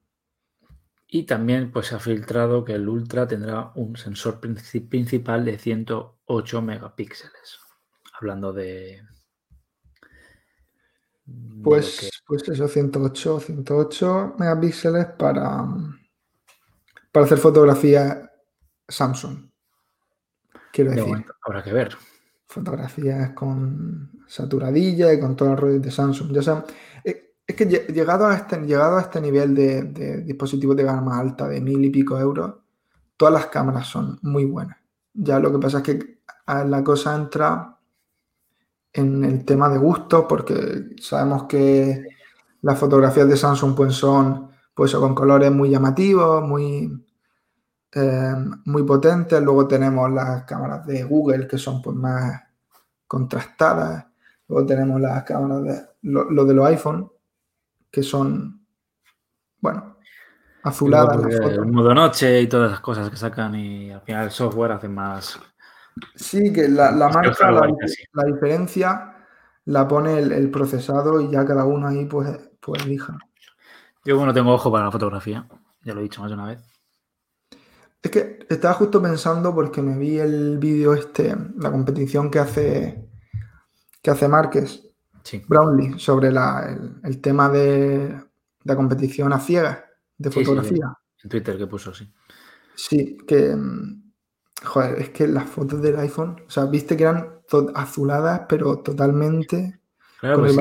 Y 1.09 1.25
también 1.25 1.71
pues, 1.73 1.89
se 1.89 1.95
ha 1.95 1.99
filtrado 1.99 2.65
que 2.65 2.73
el 2.75 2.89
Ultra 2.89 3.27
tendrá 3.27 3.73
un 3.75 3.97
sensor 3.97 4.41
princi- 4.41 4.89
principal 4.89 5.45
de 5.45 5.59
108 5.59 6.63
megapíxeles. 6.63 7.59
Hablando 8.19 8.53
de. 8.53 9.03
Pues, 11.63 12.01
que- 12.01 12.09
pues 12.27 12.49
eso, 12.49 12.67
108, 12.69 13.41
108 13.41 14.35
megapíxeles 14.39 15.07
para, 15.07 15.65
para 17.13 17.27
hacer 17.27 17.39
fotografía 17.39 18.31
Samsung. 18.89 19.49
Quiero 20.73 20.91
de 20.91 20.97
decir, 20.97 21.27
habrá 21.43 21.63
que 21.63 21.73
ver. 21.73 21.97
fotografías 22.49 23.31
con 23.33 24.11
saturadilla 24.27 25.13
y 25.13 25.21
con 25.21 25.37
todo 25.37 25.53
el 25.53 25.57
rollo 25.57 25.81
de 25.81 25.91
Samsung. 25.91 26.33
Ya 26.33 26.43
saben, 26.43 26.65
eh, 27.05 27.35
es 27.47 27.57
que 27.57 27.69
lle- 27.69 27.87
llegado 27.93 28.27
a 28.27 28.35
este, 28.35 28.59
llegado 28.61 28.97
a 28.99 29.03
este 29.03 29.21
nivel 29.21 29.55
de, 29.55 29.83
de 29.85 30.23
dispositivos 30.23 30.77
de 30.77 30.83
gama 30.85 31.19
alta, 31.19 31.49
de 31.49 31.61
mil 31.61 31.85
y 31.85 31.91
pico 31.91 32.19
euros, 32.19 32.55
todas 33.17 33.35
las 33.35 33.47
cámaras 33.47 33.87
son 33.87 34.19
muy 34.23 34.45
buenas. 34.45 34.79
Ya 35.15 35.39
lo 35.39 35.53
que 35.53 35.59
pasa 35.59 35.79
es 35.79 35.85
que 35.85 36.19
la 36.47 36.83
cosa 36.83 37.15
entra 37.17 37.72
en 38.93 39.25
el 39.25 39.45
tema 39.45 39.69
de 39.69 39.79
gusto, 39.79 40.29
porque 40.29 40.97
sabemos 41.01 41.45
que 41.45 42.05
las 42.63 42.79
fotografías 42.79 43.29
de 43.29 43.37
Samsung 43.37 43.75
pues 43.75 43.95
son 43.95 44.51
pues, 44.75 44.95
con 44.95 45.15
colores 45.15 45.51
muy 45.51 45.71
llamativos, 45.71 46.43
muy, 46.43 47.05
eh, 47.93 48.35
muy 48.65 48.83
potentes. 48.85 49.41
Luego 49.43 49.67
tenemos 49.67 50.11
las 50.11 50.45
cámaras 50.45 50.87
de 50.87 51.05
Google 51.05 51.47
que 51.47 51.59
son 51.59 51.81
pues, 51.83 51.97
más 51.97 52.43
contrastadas. 53.07 54.07
Luego 54.49 54.67
tenemos 54.67 55.01
las 55.01 55.23
cámaras 55.25 55.63
de 55.63 55.83
lo, 56.03 56.45
de 56.45 56.55
los 56.55 56.67
iPhone 56.67 57.11
que 57.91 58.03
son, 58.03 58.67
bueno, 59.61 59.97
azuladas. 60.63 61.23
El 61.43 61.67
modo 61.67 61.95
noche 61.95 62.41
y 62.41 62.47
todas 62.47 62.71
las 62.71 62.81
cosas 62.81 63.11
que 63.11 63.17
sacan 63.17 63.55
y 63.55 63.91
al 63.91 64.01
final 64.03 64.25
el 64.25 64.31
software 64.31 64.73
hace 64.73 64.89
más... 64.89 65.39
Sí, 66.15 66.53
que 66.53 66.69
la, 66.69 66.91
la 66.91 67.09
marca, 67.09 67.51
la, 67.51 67.69
la, 68.13 68.25
diferencia 68.25 69.17
la 69.65 69.87
pone 69.87 70.19
el, 70.19 70.51
procesado 70.51 71.21
y 71.21 71.31
ya 71.31 71.45
cada 71.45 71.65
uno 71.65 71.89
ahí 71.89 72.07
pues, 72.07 72.29
pues 72.61 72.85
elija. 72.85 73.19
Yo 74.05 74.17
bueno 74.17 74.33
tengo 74.33 74.53
ojo 74.53 74.73
para 74.73 74.87
la 74.87 74.91
fotografía, 74.91 75.47
ya 75.85 75.95
lo 75.95 76.01
he 76.01 76.05
dicho 76.05 76.21
más 76.21 76.31
de 76.31 76.35
una 76.35 76.47
vez. 76.47 76.61
Es 78.03 78.11
que 78.11 78.47
estaba 78.49 78.75
justo 78.75 79.01
pensando 79.01 79.55
porque 79.55 79.81
me 79.81 79.97
vi 79.97 80.19
el 80.19 80.59
vídeo 80.59 80.93
este, 80.95 81.37
la 81.57 81.71
competición 81.71 82.31
que 82.31 82.41
hace 82.41 83.09
que 84.03 84.11
hace 84.11 84.27
Márquez, 84.27 84.83
Brownlee, 85.47 85.99
sobre 85.99 86.29
el, 86.29 87.21
tema 87.21 87.49
de 87.49 88.21
la 88.65 88.75
competición 88.75 89.33
a 89.33 89.39
ciegas 89.39 89.79
de 90.19 90.31
fotografía. 90.31 90.93
en 91.23 91.31
Twitter 91.31 91.57
que 91.57 91.69
puso, 91.69 91.95
sí. 91.95 92.13
Sí, 92.75 93.17
que 93.27 93.57
joder, 94.65 95.01
es 95.01 95.11
que 95.11 95.27
las 95.27 95.49
fotos 95.49 95.83
del 95.83 95.99
iPhone, 95.99 96.43
o 96.47 96.51
sea, 96.51 96.65
viste 96.67 96.97
que 96.97 97.05
eran 97.05 97.41
azuladas, 97.75 98.43
pero 98.49 98.79
totalmente. 98.79 99.81
Claro, 100.21 100.41
pues 100.41 100.57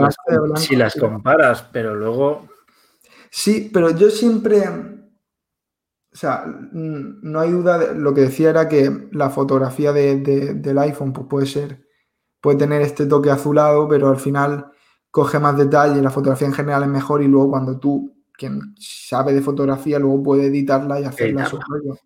si 0.55 0.75
las 0.75 0.96
comparas, 0.96 1.63
pero 1.72 1.96
luego. 1.96 2.48
Sí, 3.29 3.70
pero 3.72 3.91
yo 3.91 4.10
siempre 4.10 4.65
o 6.13 6.17
sea, 6.17 6.43
no 6.46 7.39
hay 7.39 7.51
duda, 7.51 7.77
de, 7.77 7.96
lo 7.96 8.13
que 8.13 8.22
decía 8.22 8.50
era 8.50 8.67
que 8.67 9.08
la 9.12 9.29
fotografía 9.29 9.93
del 9.93 10.77
iPhone 10.77 11.13
pues 11.13 11.27
puede 11.27 11.46
ser, 11.46 11.88
puede 12.41 12.58
tener 12.58 12.81
este 12.81 13.05
toque 13.05 13.31
azulado, 13.31 13.88
pero 13.88 14.10
al 14.10 14.17
final 14.17 14.72
coge 15.10 15.39
más 15.39 15.58
detalle, 15.58 16.01
la 16.01 16.10
fotografía 16.10 16.48
en 16.48 16.53
general 16.53 16.84
es 16.84 16.89
mejor 16.89 17.22
y 17.22 17.27
luego 17.27 17.51
cuando 17.51 17.79
tú, 17.79 18.13
quien 18.34 18.75
sabe 18.77 19.34
de 19.34 19.41
fotografía, 19.41 20.00
luego 20.00 20.22
puede 20.22 20.48
editarla 20.48 21.00
y 21.00 21.05
hacerla 21.05 21.43
a 21.43 21.50
su 21.50 21.60
rollo. 21.60 21.98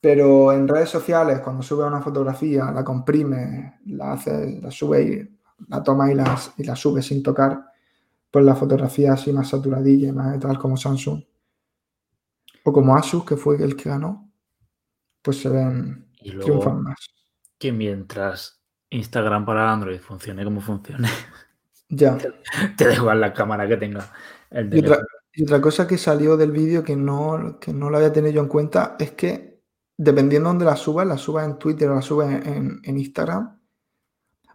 Pero 0.00 0.52
en 0.52 0.68
redes 0.68 0.90
sociales, 0.90 1.40
cuando 1.40 1.62
sube 1.62 1.84
una 1.84 2.00
fotografía, 2.00 2.70
la 2.70 2.84
comprime, 2.84 3.80
la 3.86 4.12
hace, 4.12 4.60
la 4.60 4.70
sube 4.70 5.02
y 5.02 5.36
la 5.68 5.82
toma 5.82 6.10
y 6.12 6.14
la, 6.14 6.38
y 6.58 6.64
la 6.64 6.76
sube 6.76 7.02
sin 7.02 7.22
tocar, 7.22 7.64
pues 8.30 8.44
la 8.44 8.54
fotografía 8.54 9.14
así 9.14 9.32
más 9.32 9.48
saturadilla 9.48 10.08
y 10.08 10.12
más 10.12 10.38
tal 10.38 10.58
como 10.58 10.76
Samsung 10.76 11.22
o 12.64 12.72
como 12.72 12.96
Asus, 12.96 13.24
que 13.24 13.36
fue 13.36 13.62
el 13.62 13.76
que 13.76 13.88
ganó, 13.88 14.28
pues 15.22 15.40
se 15.40 15.48
ven, 15.48 16.08
y 16.20 16.36
triunfan 16.36 16.82
más. 16.82 16.98
Que 17.58 17.70
mientras 17.70 18.60
Instagram 18.90 19.46
para 19.46 19.72
Android 19.72 20.00
funcione 20.00 20.44
como 20.44 20.60
funcione, 20.60 21.08
ya. 21.88 22.18
te 22.76 22.88
da 22.88 22.94
igual 22.94 23.20
la 23.20 23.32
cámara 23.32 23.68
que 23.68 23.76
tenga 23.76 24.10
y, 24.50 25.42
otra, 25.42 25.60
cosa 25.60 25.86
que 25.86 25.98
salió 25.98 26.36
del 26.36 26.50
vídeo 26.50 26.82
que 26.82 26.96
no, 26.96 27.58
que 27.60 27.72
no 27.72 27.90
lo 27.90 27.98
había 27.98 28.12
tenido 28.12 28.34
yo 28.34 28.42
en 28.42 28.48
cuenta 28.48 28.96
es 28.98 29.12
que 29.12 29.55
dependiendo 29.96 30.48
de 30.48 30.54
dónde 30.54 30.64
la 30.64 30.76
subas, 30.76 31.06
la 31.06 31.18
subas 31.18 31.46
en 31.46 31.58
Twitter 31.58 31.88
o 31.88 31.94
la 31.94 32.02
subas 32.02 32.46
en, 32.46 32.80
en 32.82 32.98
Instagram, 32.98 33.58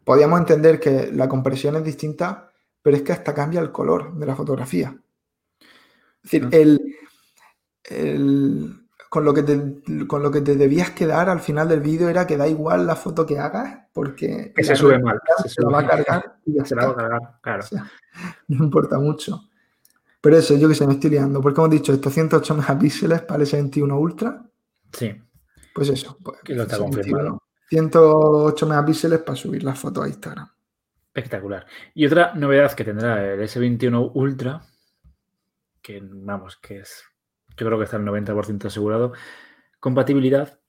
podríamos 0.03 0.39
entender 0.39 0.79
que 0.79 1.11
la 1.11 1.27
compresión 1.27 1.75
es 1.75 1.83
distinta, 1.83 2.51
pero 2.81 2.97
es 2.97 3.03
que 3.03 3.11
hasta 3.11 3.33
cambia 3.33 3.59
el 3.59 3.71
color 3.71 4.15
de 4.15 4.25
la 4.25 4.35
fotografía. 4.35 4.95
Es 6.23 6.31
decir, 6.31 6.49
el, 6.51 6.79
con, 9.09 9.25
lo 9.25 9.33
que 9.33 9.43
te, 9.43 10.07
con 10.07 10.21
lo 10.21 10.31
que 10.31 10.41
te 10.41 10.55
debías 10.55 10.91
quedar 10.91 11.29
al 11.29 11.39
final 11.39 11.67
del 11.67 11.81
vídeo 11.81 12.09
era 12.09 12.27
que 12.27 12.37
da 12.37 12.47
igual 12.47 12.85
la 12.85 12.95
foto 12.95 13.25
que 13.25 13.39
hagas, 13.39 13.87
porque... 13.93 14.53
Que 14.55 14.63
se 14.63 14.75
sube 14.75 14.99
mal. 14.99 15.19
Se, 15.45 15.63
va 15.63 15.79
a 15.79 15.87
cargar 15.87 16.37
y 16.45 16.53
ya 16.53 16.65
se 16.65 16.75
va 16.75 16.83
a 16.83 16.95
cargar, 16.95 17.39
claro. 17.41 17.65
no 18.47 18.63
importa 18.63 18.99
mucho. 18.99 19.41
Pero 20.21 20.37
eso, 20.37 20.55
yo 20.55 20.69
que 20.69 20.75
sé, 20.75 20.85
me 20.85 20.93
estoy 20.93 21.09
liando. 21.09 21.41
Porque 21.41 21.59
hemos 21.59 21.71
dicho, 21.71 21.93
estos 21.93 22.13
108 22.13 22.55
megapíxeles 22.55 23.21
para 23.23 23.43
el 23.43 23.49
S21 23.49 23.99
Ultra. 23.99 24.45
Sí. 24.93 25.19
Pues 25.73 25.89
eso. 25.89 26.17
Pues, 26.23 26.39
que 26.43 26.55
lo 26.55 26.63
está 26.63 26.77
confirmado. 26.77 27.41
108 27.69 28.67
megapíxeles 28.67 29.19
para 29.19 29.35
subir 29.35 29.63
las 29.63 29.79
fotos 29.79 30.05
a 30.05 30.07
Instagram. 30.07 30.49
Espectacular. 31.13 31.65
Y 31.93 32.05
otra 32.05 32.33
novedad 32.35 32.73
que 32.73 32.83
tendrá 32.83 33.33
el 33.33 33.39
S21 33.41 34.11
Ultra, 34.13 34.61
que 35.81 36.01
vamos, 36.03 36.57
que 36.57 36.79
es 36.79 37.03
yo 37.57 37.65
creo 37.65 37.77
que 37.77 37.85
está 37.85 37.97
el 37.97 38.05
90% 38.05 38.65
asegurado, 38.65 39.13
compatibilidad 39.79 40.59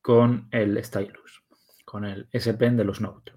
con 0.00 0.48
el 0.50 0.82
Stylus, 0.82 1.44
con 1.84 2.04
el 2.04 2.28
S 2.32 2.52
Pen 2.54 2.76
de 2.76 2.84
los 2.84 3.00
Note. 3.00 3.32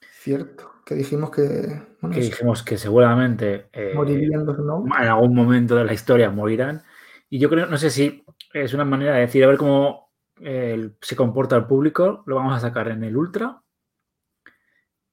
Cierto, 0.00 0.72
que 0.84 0.94
dijimos 0.94 1.30
que... 1.30 1.82
que 2.12 2.20
dijimos 2.20 2.62
que 2.62 2.78
seguramente 2.78 3.68
eh, 3.72 3.92
morirían 3.94 4.44
los 4.44 4.58
Note. 4.58 4.90
En 5.00 5.08
algún 5.08 5.34
momento 5.34 5.76
de 5.76 5.84
la 5.84 5.92
historia 5.92 6.30
morirán. 6.30 6.82
Y 7.28 7.38
yo 7.38 7.48
creo, 7.48 7.66
no 7.66 7.78
sé 7.78 7.90
si 7.90 8.24
es 8.62 8.74
una 8.74 8.84
manera 8.84 9.14
de 9.14 9.20
decir, 9.20 9.44
a 9.44 9.48
ver 9.48 9.58
cómo 9.58 10.12
eh, 10.40 10.90
se 11.00 11.16
comporta 11.16 11.56
el 11.56 11.66
público, 11.66 12.22
lo 12.26 12.36
vamos 12.36 12.56
a 12.56 12.60
sacar 12.60 12.88
en 12.88 13.04
el 13.04 13.16
Ultra 13.16 13.62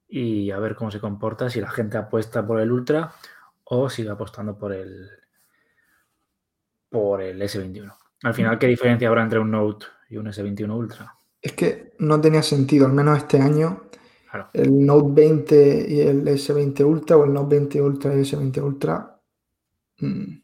y 0.08 0.52
a 0.52 0.60
ver 0.60 0.76
cómo 0.76 0.92
se 0.92 1.00
comporta, 1.00 1.50
si 1.50 1.60
la 1.60 1.70
gente 1.70 1.98
apuesta 1.98 2.46
por 2.46 2.60
el 2.60 2.72
Ultra 2.72 3.14
o 3.66 3.90
sigue 3.90 4.10
apostando 4.10 4.58
por 4.58 4.74
el, 4.74 5.10
por 6.90 7.22
el 7.22 7.42
S21. 7.42 7.94
Al 8.24 8.34
final, 8.34 8.60
¿qué 8.60 8.68
diferencia 8.68 9.08
habrá 9.08 9.24
entre 9.24 9.40
un 9.40 9.52
Note 9.52 9.86
y 10.10 10.18
un 10.18 10.28
S21 10.28 10.72
Ultra? 10.72 11.16
Es 11.42 11.54
que 11.54 11.94
no 12.00 12.22
tenía 12.22 12.42
sentido, 12.42 12.86
al 12.86 12.94
menos 12.94 13.18
este 13.18 13.42
año, 13.42 13.84
el 14.54 14.86
Note 14.86 15.10
20 15.22 15.86
y 15.90 16.00
el 16.02 16.26
S20 16.26 16.86
Ultra 16.86 17.18
o 17.18 17.26
el 17.26 17.34
Note 17.34 17.56
20 17.56 17.82
Ultra 17.82 18.14
y 18.14 18.20
el 18.20 18.26
S20 18.26 18.64
Ultra. 18.64 19.20
Mm, 20.00 20.42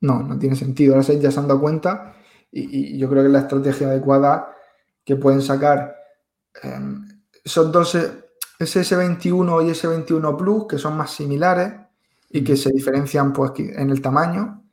no, 0.00 0.22
no 0.22 0.38
tiene 0.38 0.56
sentido. 0.56 0.94
Ahora 0.94 1.06
ya 1.14 1.30
se 1.30 1.40
han 1.40 1.48
dado 1.48 1.60
cuenta 1.60 2.14
y, 2.54 2.96
yo 2.98 3.08
creo 3.08 3.22
que 3.22 3.26
es 3.26 3.32
la 3.32 3.40
estrategia 3.40 3.88
adecuada 3.88 4.54
que 5.04 5.16
pueden 5.16 5.42
sacar 5.42 5.96
em, 6.62 7.06
esos 7.42 7.70
dos, 7.72 7.94
ese 7.94 8.80
S21 8.80 9.66
y 9.66 9.70
S21 9.70 10.36
Plus, 10.36 10.66
que 10.68 10.78
son 10.78 10.96
más 10.96 11.10
similares 11.10 11.72
y 12.30 12.44
que 12.44 12.56
se 12.56 12.70
diferencian 12.70 13.32
pues, 13.32 13.52
en 13.58 13.90
el 13.90 14.00
tamaño 14.00 14.64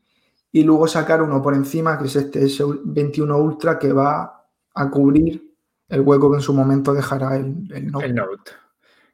y 0.52 0.64
luego 0.64 0.88
sacar 0.88 1.22
uno 1.22 1.42
por 1.42 1.54
encima, 1.54 1.98
que 1.98 2.06
es 2.06 2.16
este 2.16 2.44
S21 2.44 3.42
Ultra, 3.42 3.80
que 3.80 3.94
va 3.94 4.46
a 4.74 4.90
cubrir 4.90 5.56
el 5.88 6.02
hueco 6.02 6.30
que 6.32 6.38
en 6.38 6.44
su 6.44 6.54
momento 6.54 6.94
dejará 6.94 7.36
el, 7.38 7.92
Note. 7.92 8.52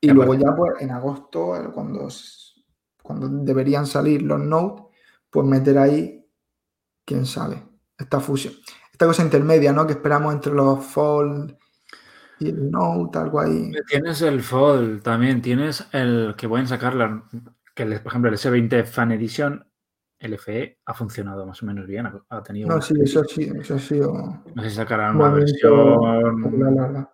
Y 0.01 0.09
luego 0.09 0.35
ya 0.35 0.55
pues 0.55 0.73
en 0.79 0.91
agosto, 0.91 1.71
cuando, 1.73 2.07
cuando 3.01 3.27
deberían 3.29 3.85
salir 3.87 4.21
los 4.21 4.39
Note, 4.39 4.83
pues 5.29 5.45
meter 5.45 5.77
ahí, 5.77 6.25
quién 7.05 7.25
sabe, 7.25 7.63
esta 7.97 8.19
fusión. 8.19 8.53
Esta 8.91 9.05
cosa 9.05 9.23
intermedia, 9.23 9.71
¿no? 9.73 9.85
Que 9.85 9.93
esperamos 9.93 10.33
entre 10.33 10.53
los 10.53 10.83
Fold 10.85 11.55
y 12.39 12.49
el 12.49 12.71
Note, 12.71 13.17
algo 13.19 13.39
ahí. 13.39 13.71
Tienes 13.87 14.21
el 14.21 14.41
Fold 14.41 15.01
también, 15.01 15.41
tienes 15.41 15.87
el 15.91 16.35
que 16.37 16.47
pueden 16.47 16.67
sacar, 16.67 16.95
la, 16.95 17.23
que 17.73 17.85
por 17.85 18.07
ejemplo 18.11 18.29
el 18.29 18.37
S20 18.37 18.85
Fan 18.85 19.11
Edition 19.11 19.65
LFE 20.19 20.79
ha 20.85 20.93
funcionado 20.93 21.45
más 21.45 21.61
o 21.61 21.65
menos 21.65 21.85
bien. 21.85 22.09
Ha 22.29 22.43
tenido 22.43 22.69
no, 22.69 22.81
sí, 22.81 22.95
eso 23.01 23.23
sí, 23.23 23.51
eso 23.59 23.75
ha 23.75 23.79
sido. 23.79 24.13
No 24.55 24.63
sé 24.63 24.69
si 24.69 24.75
sacarán 24.75 25.15
una 25.15 25.29
versión. 25.29 27.07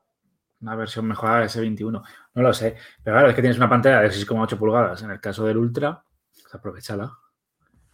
Una 0.62 0.75
versión 0.78 1.06
mejorada 1.06 1.42
de 1.42 1.48
S21. 1.48 2.02
No 2.36 2.42
lo 2.42 2.54
sé. 2.54 2.78
Pero 3.04 3.16
claro, 3.16 3.30
es 3.30 3.36
que 3.36 3.42
tienes 3.42 3.58
una 3.58 3.70
pantalla 3.70 4.00
de 4.00 4.08
6,8 4.08 4.58
pulgadas. 4.58 5.04
En 5.04 5.12
el 5.12 5.20
caso 5.20 5.46
del 5.46 5.58
Ultra, 5.58 6.06
pues 6.42 6.56
aprovechala. 6.56 7.12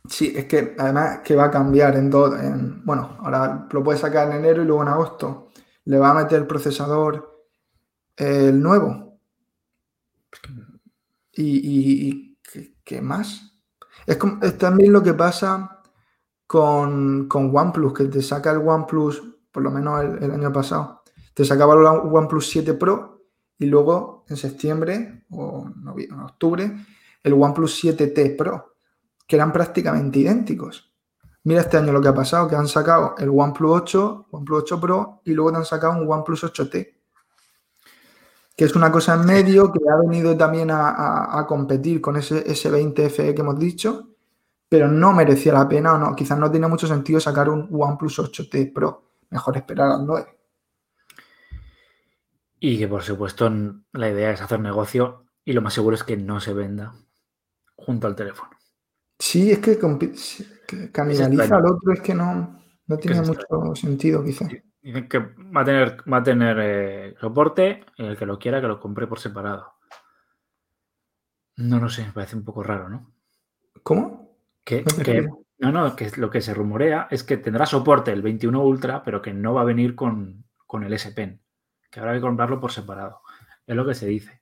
Sí, 0.10 0.34
es 0.36 0.46
que 0.46 0.76
además 0.78 1.20
que 1.24 1.36
va 1.36 1.46
a 1.46 1.52
cambiar 1.52 1.96
en 1.96 2.10
todo. 2.10 2.36
bueno, 2.84 3.18
ahora 3.20 3.68
lo 3.72 3.84
puedes 3.84 4.02
sacar 4.02 4.28
en 4.28 4.38
enero 4.38 4.64
y 4.64 4.66
luego 4.66 4.82
en 4.82 4.90
agosto. 4.90 5.50
Le 5.86 6.00
va 6.00 6.12
a 6.12 6.14
meter 6.16 6.40
el 6.40 6.48
procesador 6.48 7.46
el 8.18 8.62
nuevo. 8.62 9.20
¿Y, 11.34 12.10
y, 12.10 12.38
qué 12.84 13.02
más? 13.02 13.54
Es, 14.06 14.18
también 14.58 14.92
lo 14.92 15.02
que 15.02 15.14
pasa 15.14 15.82
con, 16.48 17.28
con, 17.28 17.56
OnePlus, 17.56 17.94
que 17.94 18.06
te 18.06 18.22
saca 18.22 18.52
el 18.52 18.58
OnePlus, 18.58 19.24
por 19.52 19.64
lo 19.64 19.72
menos 19.72 20.04
el, 20.04 20.32
año 20.32 20.52
pasado, 20.52 21.04
te 21.34 21.46
sacaba 21.46 21.76
el 21.76 21.86
OnePlus 21.86 22.50
7 22.50 22.74
Pro 22.74 23.22
y 23.58 23.68
luego 23.68 24.26
en 24.28 24.38
septiembre 24.38 25.26
o 25.30 25.70
en 25.98 26.20
octubre 26.20 26.72
el 27.24 27.34
OnePlus 27.34 27.84
7T 27.84 28.38
Pro, 28.38 28.78
que 29.30 29.36
eran 29.36 29.54
prácticamente 29.54 30.18
idénticos. 30.18 30.92
Mira 31.44 31.62
este 31.62 31.78
año 31.78 31.94
lo 31.94 32.02
que 32.02 32.08
ha 32.08 32.16
pasado, 32.16 32.48
que 32.48 32.56
han 32.56 32.68
sacado 32.68 33.14
el 33.20 33.30
OnePlus 33.30 33.72
8, 33.84 34.28
OnePlus 34.32 34.64
8 34.64 34.82
Pro 34.82 35.22
y 35.24 35.34
luego 35.34 35.52
te 35.52 35.58
han 35.58 35.66
sacado 35.66 36.02
un 36.02 36.12
OnePlus 36.12 36.46
8T. 36.46 36.96
que 38.58 38.66
es 38.66 38.76
una 38.76 38.92
cosa 38.92 39.14
en 39.14 39.26
medio 39.26 39.72
que 39.72 39.80
ha 39.88 39.98
venido 39.98 40.36
también 40.36 40.70
a, 40.72 41.46
competir 41.48 42.02
con 42.02 42.18
ese 42.18 42.44
S20 42.44 43.10
FE 43.10 43.36
que 43.36 43.42
hemos 43.42 43.58
dicho, 43.60 44.10
pero 44.68 44.88
no 44.88 45.14
merecía 45.14 45.54
la 45.54 45.70
pena 45.70 45.94
o 45.94 45.98
no, 46.00 46.16
quizás 46.16 46.38
no 46.40 46.50
tiene 46.50 46.68
mucho 46.68 46.88
sentido 46.88 47.20
sacar 47.20 47.50
un 47.50 47.70
OnePlus 47.72 48.20
8T 48.20 48.74
Pro. 48.74 49.12
Mejor 49.30 49.58
esperar 49.58 49.92
al 49.92 50.06
9. 50.08 50.28
Y 52.60 52.80
que 52.80 52.88
por 52.88 53.04
supuesto 53.04 53.50
la 53.94 54.10
idea 54.10 54.32
es 54.32 54.42
hacer 54.42 54.60
negocio 54.60 55.26
y 55.46 55.54
lo 55.54 55.62
más 55.62 55.76
seguro 55.76 55.96
es 55.96 56.04
que 56.04 56.18
no 56.18 56.40
se 56.42 56.54
venda 56.54 56.96
junto 57.76 58.08
al 58.08 58.16
teléfono. 58.16 58.59
Sí, 59.20 59.52
es 59.52 59.60
que, 59.60 59.78
canibaliza 60.92 61.58
al 61.58 61.66
otro, 61.66 61.92
es 61.92 62.00
que 62.00 62.16
no, 62.16 62.62
no 62.88 62.98
tiene 62.98 63.22
mucho 63.22 63.76
sentido 63.76 64.24
quizás. 64.24 64.50
Que 64.82 65.20
va 65.20 65.62
a 65.62 65.66
tener, 65.66 65.98
va 66.12 66.18
a 66.18 66.24
tener 66.24 66.58
eh, 66.62 67.16
soporte 67.20 67.84
el 67.98 68.18
que 68.18 68.26
lo 68.26 68.40
quiera 68.40 68.62
que 68.62 68.68
lo 68.68 68.80
compre 68.80 69.08
por 69.08 69.20
separado. 69.20 69.74
No 71.58 71.80
lo 71.80 71.90
sé, 71.90 72.06
me 72.06 72.14
parece 72.14 72.38
un 72.38 72.46
poco 72.46 72.64
raro, 72.64 72.88
¿no? 72.88 73.12
¿Cómo? 73.84 74.38
Que, 74.64 74.86
no, 75.58 75.72
no, 75.72 75.96
que 75.96 76.10
lo 76.16 76.30
que 76.30 76.42
se 76.42 76.54
rumorea 76.54 77.08
es 77.12 77.24
que 77.24 77.38
tendrá 77.38 77.66
soporte 77.66 78.12
el 78.12 78.22
21 78.22 78.64
Ultra, 78.64 79.04
pero 79.04 79.22
que 79.22 79.34
no 79.34 79.54
va 79.54 79.62
a 79.62 79.66
venir 79.66 79.96
con, 79.96 80.46
el 80.82 80.94
S 80.94 81.12
Pen, 81.12 81.42
que 81.92 82.00
habrá 82.00 82.14
que 82.14 82.22
comprarlo 82.22 82.60
por 82.60 82.72
separado. 82.72 83.22
Es 83.68 83.76
lo 83.76 83.86
que 83.86 83.96
se 83.96 84.08
dice. 84.08 84.42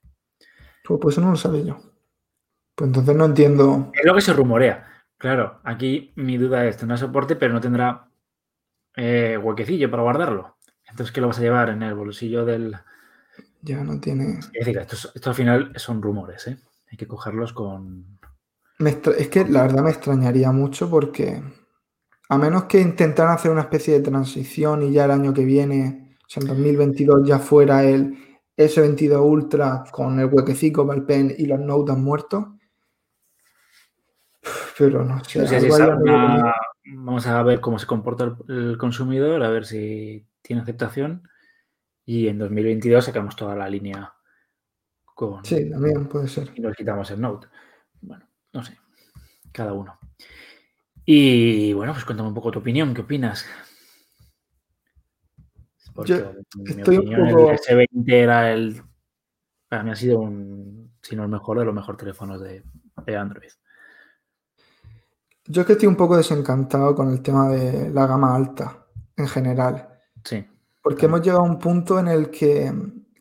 Pues, 0.84 1.00
pues 1.02 1.16
eso 1.16 1.22
no 1.22 1.32
lo 1.32 1.38
sabía 1.38 1.64
yo. 1.64 1.97
Pues 2.78 2.90
entonces 2.90 3.16
no 3.16 3.26
entiendo. 3.26 3.92
Es 3.92 4.06
lo 4.06 4.14
que 4.14 4.22
se 4.22 4.34
rumorea. 4.34 4.88
Claro, 5.18 5.60
aquí 5.64 6.14
mi 6.16 6.38
duda 6.38 6.64
es, 6.68 6.78
tendrá 6.78 6.96
soporte, 6.96 7.36
pero 7.36 7.52
no 7.52 7.60
tendrá 7.60 8.08
eh, 8.96 9.36
huequecillo 9.42 9.90
para 9.90 10.04
guardarlo. 10.04 10.58
Entonces, 10.88 11.12
¿qué 11.12 11.20
lo 11.20 11.26
vas 11.26 11.40
a 11.40 11.42
llevar 11.42 11.70
en 11.70 11.82
el 11.82 11.96
bolsillo 11.96 12.46
del...? 12.46 12.76
Ya 13.64 13.84
no 13.84 14.00
tiene... 14.00 14.38
Es 14.54 14.66
decir, 14.66 14.78
esto, 14.78 15.30
al 15.32 15.36
final 15.36 15.74
son 15.76 16.04
rumores, 16.04 16.46
¿eh? 16.46 16.60
Hay 16.92 16.98
que 17.00 17.08
cogerlos 17.08 17.52
con... 17.52 18.20
es 18.78 19.28
que 19.28 19.46
la 19.46 19.64
verdad 19.64 19.82
me 19.82 19.90
extrañaría 19.90 20.52
mucho 20.52 20.88
porque 20.88 21.42
a 22.30 22.38
menos 22.38 22.66
que 22.66 22.80
intentaran 22.80 23.34
hacer 23.34 23.50
una 23.50 23.62
especie 23.62 23.96
de 23.96 24.02
transición 24.02 24.84
y 24.84 24.92
ya 24.92 25.06
el 25.06 25.12
año 25.12 25.34
que 25.34 25.46
viene, 25.46 26.16
o 26.24 26.30
sea, 26.30 26.42
en 26.42 26.50
2022 26.50 27.28
ya 27.28 27.40
fuera 27.40 27.84
el 27.84 28.20
S22 28.56 29.20
Ultra 29.20 29.84
con 29.92 30.20
el 30.20 30.28
huequecito 30.28 30.86
para 30.86 31.00
el 31.00 31.06
pen 31.06 31.34
y 31.36 31.48
los 31.48 31.60
notes 31.60 31.98
muertos. 31.98 32.46
Pero 34.78 35.04
no 35.04 35.24
sé. 35.24 35.46
Vamos 36.96 37.28
a 37.28 37.44
ver 37.44 37.60
cómo 37.60 37.80
se 37.80 37.88
comporta 37.88 38.38
el, 38.48 38.78
consumidor, 38.78 39.44
a 39.44 39.50
ver 39.50 39.66
si 39.66 40.26
tiene 40.42 40.62
aceptación. 40.62 41.28
Y 42.06 42.28
en 42.28 42.38
2022 42.40 43.04
sacamos 43.04 43.36
toda 43.36 43.56
la 43.56 43.70
línea 43.70 44.14
con. 45.16 45.44
Sí, 45.44 45.70
también 45.70 46.08
puede 46.08 46.28
ser. 46.28 46.52
Y 46.56 46.62
nos 46.62 46.76
quitamos 46.76 47.10
el 47.12 47.20
Note. 47.20 47.48
Bueno, 48.02 48.26
no 48.54 48.64
sé. 48.64 48.78
Cada 49.52 49.74
uno. 49.74 50.00
Y 51.04 51.74
bueno, 51.74 51.94
pues 51.94 52.06
cuéntame 52.06 52.30
un 52.30 52.36
poco 52.36 52.52
tu 52.52 52.60
opinión. 52.60 52.94
¿Qué 52.94 53.02
opinas? 53.02 53.46
Porque 55.94 56.14
en 56.14 56.76
mi 56.76 56.82
opinión, 56.84 57.28
el 57.28 57.36
S20 57.36 58.14
era 58.14 58.54
el. 58.54 58.82
Para 59.68 59.84
mí 59.84 59.92
ha 59.92 59.96
sido 59.96 60.20
un. 60.20 60.96
Si 61.02 61.16
no 61.16 61.24
el 61.24 61.30
mejor 61.30 61.60
de 61.60 61.66
los 61.66 61.76
mejores 61.76 62.00
teléfonos 62.00 62.42
de 62.42 63.18
Android. 63.18 63.52
Yo 65.50 65.62
es 65.62 65.68
que 65.68 65.74
estoy 65.74 65.88
un 65.88 65.96
poco 65.96 66.18
desencantado 66.18 66.94
con 66.94 67.10
el 67.10 67.22
tema 67.22 67.50
de 67.50 67.90
la 67.90 68.06
gama 68.06 68.36
alta 68.36 68.86
en 69.16 69.28
general. 69.28 69.88
Sí. 70.24 70.46
Porque 70.82 71.06
hemos 71.06 71.22
llegado 71.22 71.42
a 71.42 71.46
un 71.46 71.58
punto 71.58 72.00
en 72.00 72.10
el 72.10 72.30
que, 72.30 72.74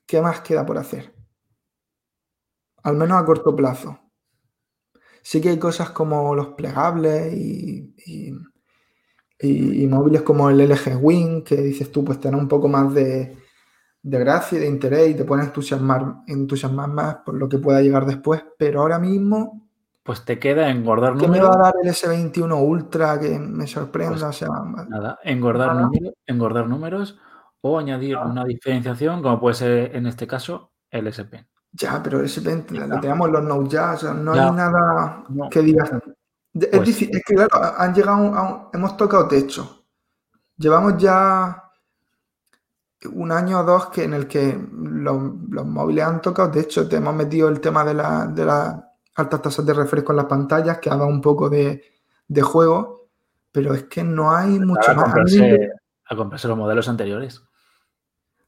¿qué 0.06 0.20
más 0.20 0.40
queda 0.40 0.66
por 0.66 0.76
hacer? 0.76 1.14
Al 2.82 2.96
menos 2.96 3.20
a 3.20 3.24
corto 3.24 3.54
plazo. 3.54 3.98
Sí 5.22 5.40
que 5.40 5.50
hay 5.50 5.58
cosas 5.58 5.90
como 5.90 6.34
los 6.34 6.48
plegables 6.48 7.32
y, 7.32 7.94
y, 9.40 9.86
móviles 9.86 10.22
como 10.22 10.50
el 10.50 10.60
LG 10.60 10.96
Wing, 11.00 11.42
que 11.42 11.56
dices 11.56 11.90
tú, 11.90 12.04
pues 12.04 12.20
tener 12.20 12.38
un 12.38 12.48
poco 12.48 12.68
más 12.68 12.92
de, 12.94 13.36
de 14.02 14.18
gracia 14.18 14.58
y 14.58 14.60
de 14.60 14.68
interés 14.68 15.10
y 15.10 15.14
te 15.14 15.24
pueden 15.24 15.46
entusiasmar, 15.46 16.22
entusiasmar 16.26 16.88
más 16.88 17.16
por 17.24 17.34
lo 17.34 17.48
que 17.48 17.58
pueda 17.58 17.82
llegar 17.82 18.06
después. 18.06 18.44
Pero 18.58 18.80
ahora 18.80 18.98
mismo 18.98 19.65
pues 20.06 20.24
te 20.24 20.38
queda 20.38 20.70
engordar 20.70 21.16
números. 21.16 21.34
¿Qué 21.34 21.40
me 21.40 21.46
va 21.46 21.54
a 21.54 21.58
dar 21.58 21.74
el 21.82 21.90
S21 21.90 22.62
Ultra 22.62 23.18
que 23.18 23.38
me 23.40 23.66
sorprenda? 23.66 24.30
Pues 24.30 24.44
nada, 24.88 25.18
engordar, 25.24 25.74
Números, 25.74 26.14
engordar 26.24 26.68
números 26.68 27.18
o 27.60 27.76
añadir 27.76 28.16
una 28.16 28.44
diferenciación, 28.44 29.20
como 29.20 29.40
puede 29.40 29.56
ser 29.56 29.96
en 29.96 30.06
este 30.06 30.28
caso 30.28 30.70
el 30.90 31.08
S 31.08 31.24
Pen. 31.24 31.48
Ya, 31.72 32.00
pero 32.02 32.20
el 32.20 32.26
S 32.26 32.40
Pen 32.40 32.64
lo 32.70 33.00
tenemos 33.00 33.30
los 33.30 33.42
Note 33.42 33.68
ya, 33.68 33.92
o 33.94 33.96
sea, 33.96 34.14
no 34.14 34.32
hay 34.32 34.52
nada 34.52 35.24
que 35.50 35.60
digas. 35.60 35.90
Es, 36.54 36.68
pues 36.70 37.02
es 37.02 37.24
que 37.24 37.34
claro, 37.34 37.74
han 37.76 37.92
llegado 37.92 38.70
hemos 38.72 38.96
tocado 38.96 39.26
techo. 39.26 39.84
Llevamos 40.56 40.96
ya 40.98 41.64
un 43.12 43.32
año 43.32 43.60
o 43.60 43.64
dos 43.64 43.86
que 43.88 44.04
en 44.04 44.14
el 44.14 44.26
que 44.26 44.56
los, 44.72 45.16
móviles 45.66 46.04
han 46.04 46.22
tocado 46.22 46.52
techo. 46.52 46.88
Te 46.88 46.96
hemos 46.96 47.14
metido 47.14 47.48
el 47.48 47.60
tema 47.60 47.84
de 47.84 47.94
la, 47.94 48.26
de 48.26 48.44
la 48.44 48.85
altas 49.16 49.42
tasas 49.42 49.66
de 49.66 49.74
refresco 49.74 50.12
en 50.12 50.16
las 50.16 50.26
pantallas, 50.26 50.78
que 50.78 50.90
ha 50.90 50.96
dado 50.96 51.08
un 51.08 51.20
poco 51.20 51.48
de, 51.48 51.82
juego, 52.42 53.08
pero 53.50 53.74
es 53.74 53.84
que 53.84 54.04
no 54.04 54.34
hay 54.34 54.58
mucho 54.58 54.94
más. 54.94 55.14
a 56.08 56.16
comprarse 56.16 56.48
los 56.48 56.56
modelos 56.56 56.88
anteriores. 56.88 57.42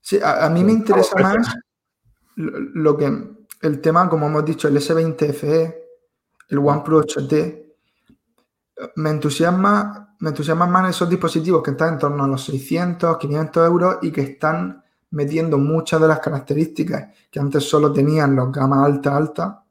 Sí, 0.00 0.18
a, 0.22 0.48
mí 0.48 0.62
me 0.62 0.72
interesa 0.72 1.16
más 1.16 1.54
lo, 2.36 2.96
que 2.96 3.12
el 3.62 3.80
tema, 3.80 4.08
como 4.08 4.26
hemos 4.26 4.44
dicho, 4.44 4.68
el 4.68 4.76
S20 4.76 5.32
FE, 5.32 5.84
el 6.48 6.58
OnePlus 6.58 7.16
8T, 7.16 7.64
me 8.96 9.10
entusiasma, 9.10 10.14
me 10.20 10.28
entusiasma 10.30 10.66
más 10.66 10.90
esos 10.90 11.08
dispositivos 11.08 11.62
que 11.62 11.72
están 11.72 11.94
en 11.94 11.98
torno 11.98 12.24
a 12.24 12.28
los 12.28 12.44
600, 12.44 13.18
500 13.18 13.66
euros 13.66 13.98
y 14.02 14.12
que 14.12 14.20
están 14.22 14.84
metiendo 15.10 15.58
muchas 15.58 16.00
de 16.00 16.08
las 16.08 16.20
características 16.20 17.14
que 17.30 17.40
antes 17.40 17.68
solo 17.68 17.92
tenían 17.92 18.36
los 18.36 18.52
gama 18.52 18.84
alta, 18.84 19.16
alta, 19.16 19.64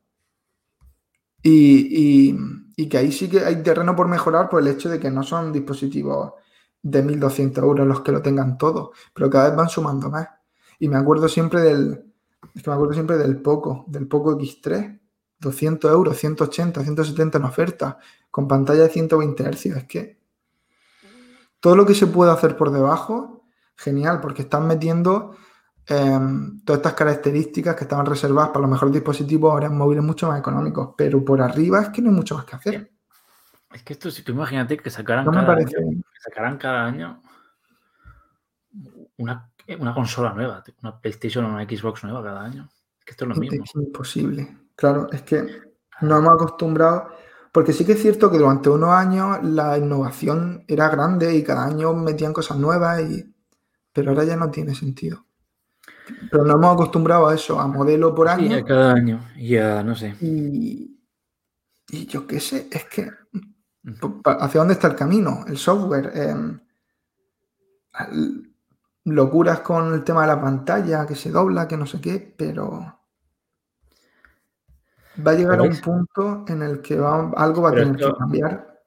y, 1.44 2.88
que 2.90 2.98
ahí 2.98 3.12
sí 3.12 3.30
que 3.30 3.44
hay 3.44 3.62
terreno 3.64 3.96
por 3.96 4.08
mejorar 4.08 4.50
por 4.50 4.62
el 4.62 4.68
hecho 4.68 4.90
de 4.90 5.00
que 5.00 5.12
no 5.12 5.24
son 5.24 5.52
dispositivos 5.52 6.34
de 6.82 7.04
1.200 7.04 7.58
euros 7.64 7.88
los 7.88 8.02
que 8.02 8.12
lo 8.12 8.22
tengan 8.22 8.58
todo, 8.58 8.92
pero 9.14 9.30
cada 9.30 9.50
vez 9.50 9.58
van 9.58 9.70
sumando 9.70 10.10
más. 10.10 10.28
Y 10.80 10.88
me 10.88 10.98
acuerdo 10.98 11.28
siempre 11.28 11.62
del, 11.62 12.14
es 12.54 12.64
que 12.64 12.70
me 12.70 12.76
acuerdo 12.76 12.94
siempre 12.94 13.18
del 13.18 13.42
Poco, 13.42 13.86
del 13.88 14.08
Poco 14.08 14.38
X3, 14.38 15.00
200 15.40 15.92
euros, 15.92 16.18
180, 16.18 16.84
170 16.84 17.38
en 17.38 17.44
oferta, 17.44 17.98
con 18.32 18.48
pantalla 18.48 18.84
de 18.84 18.90
120 18.90 19.44
Hz. 19.44 19.66
Es 19.66 19.84
que 19.86 20.18
todo 21.60 21.76
lo 21.76 21.86
que 21.86 21.96
se 21.96 22.08
puede 22.08 22.32
hacer 22.32 22.56
por 22.58 22.72
debajo, 22.72 23.44
genial, 23.76 24.22
porque 24.22 24.44
están 24.44 24.68
metiendo 24.68 25.36
Em, 25.90 26.60
todas 26.66 26.80
estas 26.80 26.94
características 26.96 27.74
que 27.74 27.86
estaban 27.86 28.06
reservadas 28.06 28.50
para 28.50 28.62
los 28.62 28.72
mejores 28.72 28.94
dispositivos 28.94 29.54
ahora 29.54 29.68
en 29.68 29.78
móviles 29.78 30.04
mucho 30.04 30.28
más 30.28 30.38
económicos, 30.38 30.94
pero 30.98 31.24
por 31.24 31.42
arriba 31.42 31.82
es 31.82 31.90
que 31.90 32.02
no 32.02 32.10
hay 32.10 32.16
mucho 32.16 32.36
más 32.36 32.44
que 32.44 32.56
hacer. 32.58 32.92
Es 33.72 33.84
que 33.84 33.94
esto, 33.94 34.12
si 34.12 34.22
tú 34.22 34.34
imagínate 34.34 34.78
que 34.78 34.90
sacaran, 34.90 35.26
cada, 35.26 35.54
año, 35.54 35.66
que 35.66 36.20
sacaran 36.20 36.58
cada 36.58 36.86
año 36.86 37.22
una, 39.18 39.50
consola 39.96 40.34
nueva, 40.34 40.62
una 40.82 41.00
PlayStation 41.00 41.46
o 41.46 41.50
una 41.50 41.64
Xbox 41.64 42.04
nueva 42.04 42.22
cada 42.22 42.44
año. 42.44 42.68
Es 43.00 43.06
que 43.06 43.12
esto 43.12 43.24
es 43.24 43.30
lo 43.30 43.36
mismo. 43.36 43.64
Es 43.64 43.76
imposible. 43.76 44.58
Claro, 44.76 45.08
es 45.12 45.22
que 45.22 45.42
nos 46.02 46.20
hemos 46.20 46.34
acostumbrado, 46.34 47.12
porque 47.54 47.72
sí 47.72 47.86
que 47.86 47.94
es 47.94 48.02
cierto 48.02 48.30
que 48.30 48.38
durante 48.38 48.70
unos 48.70 48.90
años 48.90 49.42
la 49.42 49.78
innovación 49.78 50.66
era 50.68 50.90
grande 50.90 51.34
y 51.34 51.44
cada 51.44 51.66
año 51.66 51.94
metían 51.94 52.34
cosas 52.34 52.58
nuevas, 52.58 53.02
y, 53.10 53.34
pero 53.94 54.12
ahora 54.12 54.26
ya 54.26 54.36
no 54.36 54.52
tiene 54.52 54.76
sentido. 54.76 55.27
Pero 56.32 56.44
nos 56.44 56.56
hemos 56.56 56.74
acostumbrado 56.74 57.28
a 57.28 57.36
eso, 57.36 57.60
a 57.60 57.68
modelo 57.68 58.14
por 58.14 58.28
año. 58.28 58.58
Sí, 58.58 58.64
cada 58.64 58.94
año, 58.94 59.20
ya 59.38 59.84
no 59.84 59.96
sé. 59.96 60.16
Y, 60.22 61.00
yo 62.08 62.28
qué 62.28 62.40
sé, 62.40 62.68
es 62.72 62.86
que 62.86 63.10
¿hacia 64.26 64.60
dónde 64.60 64.74
está 64.74 64.88
el 64.88 64.96
camino? 64.96 65.46
El 65.48 65.58
software. 65.58 66.12
Em, 66.14 66.60
locuras 69.06 69.62
con 69.62 69.94
el 69.94 70.04
tema 70.04 70.22
de 70.22 70.28
la 70.28 70.42
pantalla, 70.42 71.06
que 71.06 71.16
se 71.16 71.32
dobla, 71.32 71.68
que 71.68 71.78
no 71.78 71.86
sé 71.86 72.02
qué, 72.02 72.36
pero 72.38 73.00
va 75.26 75.32
a 75.32 75.36
llegar 75.36 75.60
a 75.60 75.64
un 75.64 75.80
punto 75.80 76.46
en 76.48 76.62
el 76.62 76.82
que 76.82 76.96
algo 76.96 77.62
va 77.62 77.70
a 77.70 77.74
tener 77.74 77.96
que 77.96 78.14
cambiar. 78.18 78.84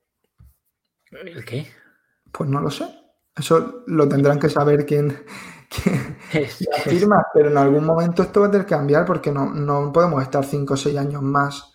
¿El 1.10 1.44
qué? 1.44 1.66
Pues 2.30 2.48
no 2.48 2.60
lo 2.60 2.70
sé. 2.70 2.86
Eso 3.34 3.82
lo 3.86 4.08
tendrán 4.08 4.38
que 4.38 4.48
saber 4.48 4.84
quién, 4.86 5.16
firmas, 6.84 7.24
pero 7.32 7.48
en 7.48 7.56
algún 7.56 7.84
momento 7.84 8.22
esto 8.22 8.40
va 8.40 8.48
a 8.48 8.50
tener 8.50 8.66
que 8.66 8.74
cambiar 8.74 9.04
porque 9.04 9.30
no, 9.30 9.92
podemos 9.92 10.22
estar 10.22 10.44
5 10.44 10.74
o 10.74 10.76
6 10.76 10.98
años 10.98 11.22
más 11.22 11.72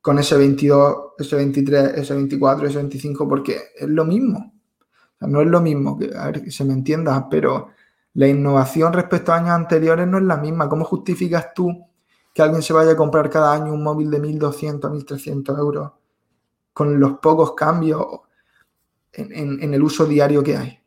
con 0.00 0.18
ese 0.18 0.36
22, 0.36 1.14
ese 1.18 1.36
23, 1.36 1.98
ese 1.98 2.14
24, 2.14 2.68
ese 2.68 2.78
25, 2.78 3.28
porque 3.28 3.60
es 3.76 3.88
lo 3.88 4.04
mismo. 4.04 4.54
no 5.20 5.40
es 5.40 5.46
lo 5.48 5.60
mismo, 5.60 5.98
que, 5.98 6.16
a 6.16 6.26
ver, 6.26 6.42
que 6.42 6.50
se 6.50 6.64
me 6.64 6.72
entienda, 6.72 7.28
pero 7.28 7.68
la 8.16 8.26
innovación 8.26 8.94
respecto 8.94 9.30
a 9.30 9.36
años 9.36 9.50
anteriores 9.50 10.08
no 10.08 10.16
es 10.16 10.24
la 10.24 10.38
misma. 10.38 10.70
¿Cómo 10.70 10.86
justificas 10.86 11.52
tú 11.52 11.86
que 12.32 12.40
alguien 12.40 12.62
se 12.62 12.72
vaya 12.72 12.92
a 12.92 12.96
comprar 12.96 13.28
cada 13.28 13.52
año 13.52 13.74
un 13.74 13.82
móvil 13.82 14.10
de 14.10 14.22
1.200, 14.22 14.80
1.300 14.80 15.58
euros 15.58 15.92
con 16.72 16.98
los 16.98 17.18
pocos 17.18 17.52
cambios 17.52 18.06
en, 19.12 19.74
el 19.74 19.82
uso 19.82 20.06
diario 20.06 20.42
que 20.42 20.56
hay? 20.56 20.80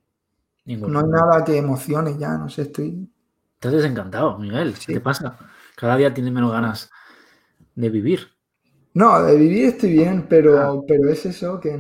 No 0.78 1.00
hay 1.00 1.08
nada 1.08 1.44
que 1.44 1.58
emocione 1.58 2.18
ya, 2.18 2.38
no 2.38 2.50
sé, 2.50 2.64
estoy... 2.64 3.10
Estás 3.56 3.74
desencantado, 3.74 4.38
Miguel. 4.38 4.74
¿Qué 4.86 4.94
te 4.94 5.02
pasa? 5.02 5.38
Cada 5.76 5.98
día 5.98 6.14
tienes 6.14 6.32
menos 6.32 6.52
ganas 6.52 6.90
de 7.76 7.90
vivir. 7.90 8.28
No, 8.94 9.22
de 9.24 9.36
vivir 9.36 9.66
estoy 9.66 9.92
bien, 9.94 10.28
pero, 10.30 10.58
ah. 10.60 10.84
pero 10.88 11.10
es 11.10 11.26
eso 11.26 11.60
que... 11.60 11.78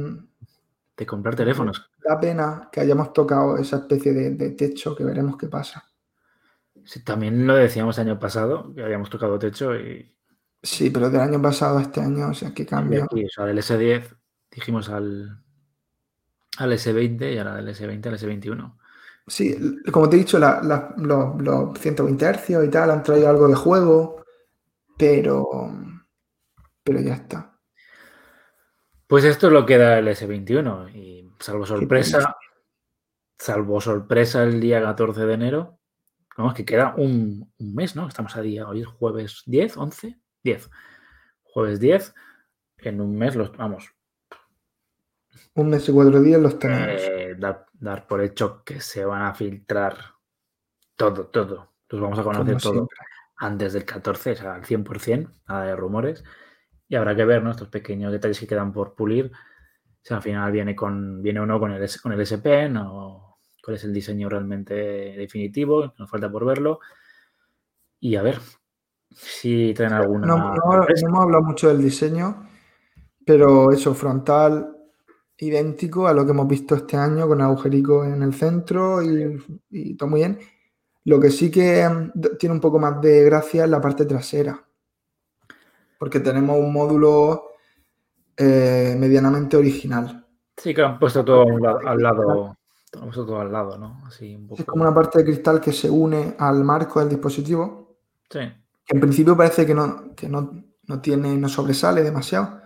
De 0.97 1.05
comprar 1.05 1.35
teléfonos. 1.35 1.89
Da 2.05 2.19
pena 2.19 2.69
que 2.71 2.81
hayamos 2.81 3.13
tocado 3.13 3.57
esa 3.57 3.77
especie 3.77 4.13
de, 4.13 4.49
techo, 4.51 4.95
que 4.95 5.03
veremos 5.03 5.37
qué 5.37 5.47
pasa. 5.47 5.85
Sí, 6.83 7.03
también 7.03 7.45
lo 7.45 7.55
decíamos 7.55 7.97
el 7.97 8.07
año 8.07 8.19
pasado, 8.19 8.73
que 8.73 8.83
habíamos 8.83 9.09
tocado 9.09 9.37
techo 9.39 9.75
y... 9.75 10.15
Sí, 10.61 10.89
pero 10.89 11.09
del 11.09 11.21
año 11.21 11.41
pasado 11.41 11.77
a 11.77 11.83
este 11.83 12.01
año, 12.01 12.29
o 12.29 12.33
sea, 12.33 12.53
¿qué 12.53 12.65
cambia? 12.65 13.05
o 13.05 13.29
sea, 13.33 13.45
del 13.45 13.59
S10 13.59 14.17
dijimos 14.51 14.89
al, 14.89 15.41
al 16.57 16.71
S20 16.73 17.33
y 17.33 17.37
ahora 17.37 17.55
del 17.55 17.69
S20 17.69 18.07
al 18.07 18.17
S21. 18.17 18.78
Sí, 19.29 19.55
como 19.91 20.09
te 20.09 20.15
he 20.15 20.19
dicho, 20.19 20.39
los, 20.39 21.79
120 21.79 22.33
Hz 22.33 22.49
y 22.65 22.69
tal 22.69 22.89
han 22.89 23.03
traído 23.03 23.29
algo 23.29 23.47
de 23.47 23.55
juego, 23.55 24.25
pero, 24.97 25.71
pero 26.83 26.99
ya 26.99 27.13
está. 27.13 27.57
Pues 29.05 29.23
esto 29.23 29.47
es 29.47 29.53
lo 29.53 29.65
que 29.65 29.77
da 29.77 29.99
el 29.99 30.07
S21 30.07 30.93
y 30.95 31.31
salvo 31.39 31.65
sorpresa, 31.65 32.35
salvo 33.37 33.79
sorpresa 33.79 34.43
el 34.43 34.59
día 34.59 34.81
14 34.81 35.25
de 35.25 35.33
enero, 35.33 35.79
vamos, 36.35 36.53
que 36.53 36.65
queda 36.65 36.95
un, 36.97 37.53
mes, 37.59 37.95
¿no? 37.95 38.07
Estamos 38.07 38.35
a 38.35 38.41
día, 38.41 38.67
hoy 38.67 38.81
es 38.81 38.87
jueves 38.87 39.43
10, 39.45 39.77
11, 39.77 40.19
10. 40.43 40.69
Jueves 41.43 41.79
10, 41.79 42.13
en 42.77 43.01
un 43.01 43.15
mes 43.17 43.35
los, 43.35 43.55
vamos. 43.55 43.91
Un 45.55 45.69
mes 45.69 45.87
y 45.89 45.91
cuatro 45.91 46.21
días 46.21 46.41
los 46.41 46.59
tenemos. 46.59 47.01
Eh, 47.01 47.35
dar, 47.37 48.07
por 48.07 48.21
hecho 48.21 48.63
que 48.63 48.79
se 48.81 49.05
van 49.05 49.23
a 49.23 49.33
filtrar 49.33 49.95
todo, 50.95 51.27
todo. 51.27 51.73
Los 51.89 52.01
vamos 52.01 52.19
a 52.19 52.23
conocer 52.23 52.57
todo 52.57 52.87
antes 53.37 53.73
del 53.73 53.85
14, 53.85 54.31
o 54.31 54.35
sea, 54.35 54.53
al 54.55 54.63
100%, 54.63 55.31
nada 55.47 55.65
de 55.65 55.75
rumores. 55.75 56.23
Y 56.87 56.95
habrá 56.95 57.15
que 57.15 57.25
ver 57.25 57.45
estos 57.47 57.69
pequeños 57.69 58.11
detalles 58.11 58.39
que 58.39 58.47
quedan 58.47 58.73
por 58.73 58.95
pulir. 58.95 59.31
Si 60.01 60.13
al 60.13 60.21
final 60.21 60.51
viene 60.51 60.75
con 60.75 61.21
viene 61.21 61.41
uno 61.41 61.59
con 61.59 61.71
el, 61.71 61.89
con 62.01 62.11
el 62.11 62.21
SP 62.21 62.67
o 62.77 63.39
cuál 63.63 63.75
es 63.75 63.83
el 63.83 63.93
diseño 63.93 64.29
realmente 64.29 64.73
definitivo. 64.73 65.93
Nos 65.97 66.09
falta 66.09 66.31
por 66.31 66.45
verlo. 66.45 66.79
Y 67.99 68.15
a 68.15 68.21
ver 68.21 68.39
si 69.11 69.73
traen 69.73 69.93
alguna. 69.93 70.27
No, 70.27 70.53
no, 70.55 70.87
hemos 70.87 71.19
hablado 71.21 71.43
mucho 71.43 71.67
del 71.67 71.81
diseño, 71.81 72.47
pero 73.25 73.71
eso, 73.71 73.93
frontal, 73.93 74.78
idéntico 75.39 76.07
a 76.07 76.13
lo 76.13 76.25
que 76.25 76.31
hemos 76.31 76.47
visto 76.47 76.75
este 76.75 76.97
año 76.97 77.27
con 77.27 77.41
agujerico 77.41 78.03
en 78.05 78.21
el 78.21 78.33
centro 78.33 79.01
y, 79.01 79.41
y, 79.69 79.95
todo 79.95 80.09
muy 80.09 80.19
bien. 80.21 80.39
Lo 81.05 81.19
que 81.19 81.31
sí 81.31 81.49
que 81.49 81.87
mm, 81.87 82.37
tiene 82.37 82.55
un 82.55 82.61
poco 82.61 82.79
más 82.79 83.01
de 83.01 83.23
gracia 83.23 83.63
es 83.63 83.69
la 83.69 83.81
parte 83.81 84.05
trasera 84.05 84.65
porque 85.99 86.21
tenemos 86.21 86.57
un 86.57 86.73
módulo 86.73 87.51
eh, 88.35 88.95
medianamente 88.97 89.57
original. 89.57 90.25
Sí, 90.57 90.73
que 90.73 90.81
han 90.81 90.97
puesto 90.97 91.23
todo 91.23 91.45
al 91.85 91.97
lado, 92.01 92.57
puesto 92.91 93.25
todo 93.25 93.39
al 93.41 93.51
lado, 93.51 93.77
¿no? 93.77 94.01
Es 94.09 94.65
como 94.65 94.83
una 94.83 94.95
parte 94.95 95.19
de 95.19 95.25
cristal 95.25 95.61
que 95.61 95.73
se 95.73 95.89
une 95.89 96.35
al 96.39 96.63
marco 96.63 97.01
del 97.01 97.09
dispositivo. 97.09 97.97
Sí. 98.29 98.39
Que 98.85 98.95
en 98.95 98.99
principio 99.01 99.37
parece 99.37 99.65
que 99.65 99.75
no, 99.75 100.15
que 100.15 100.29
no, 100.29 100.51
no 100.87 101.01
tiene, 101.01 101.35
no 101.37 101.49
sobresale 101.49 102.01
demasiado. 102.01 102.61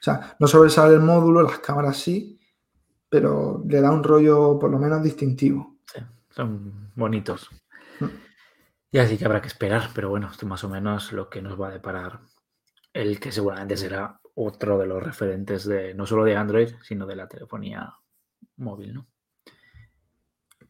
O 0.00 0.02
sea, 0.02 0.36
no 0.38 0.46
sobresale 0.46 0.94
el 0.94 1.00
módulo, 1.00 1.42
las 1.42 1.58
cámaras 1.58 1.98
sí, 1.98 2.40
pero 3.08 3.62
le 3.68 3.80
da 3.80 3.90
un 3.90 4.02
rollo 4.02 4.58
por 4.58 4.70
lo 4.70 4.78
menos 4.78 5.02
distintivo. 5.02 5.76
Sí, 5.92 6.00
son 6.30 6.90
bonitos. 6.94 7.50
Mm. 8.00 8.06
Y 8.92 8.98
así 8.98 9.18
que 9.18 9.26
habrá 9.26 9.42
que 9.42 9.48
esperar, 9.48 9.90
pero 9.94 10.08
bueno, 10.08 10.28
esto 10.30 10.46
más 10.46 10.64
o 10.64 10.68
menos 10.68 11.12
lo 11.12 11.28
que 11.28 11.42
nos 11.42 11.60
va 11.60 11.68
a 11.68 11.72
deparar 11.72 12.20
el 12.92 13.20
que 13.20 13.30
seguramente 13.30 13.76
será 13.76 14.20
otro 14.34 14.78
de 14.78 14.86
los 14.86 15.02
referentes 15.02 15.64
de 15.66 15.94
no 15.94 16.06
solo 16.06 16.24
de 16.24 16.36
Android, 16.36 16.70
sino 16.82 17.06
de 17.06 17.16
la 17.16 17.28
telefonía 17.28 17.94
móvil, 18.56 18.94
¿no? 18.94 19.06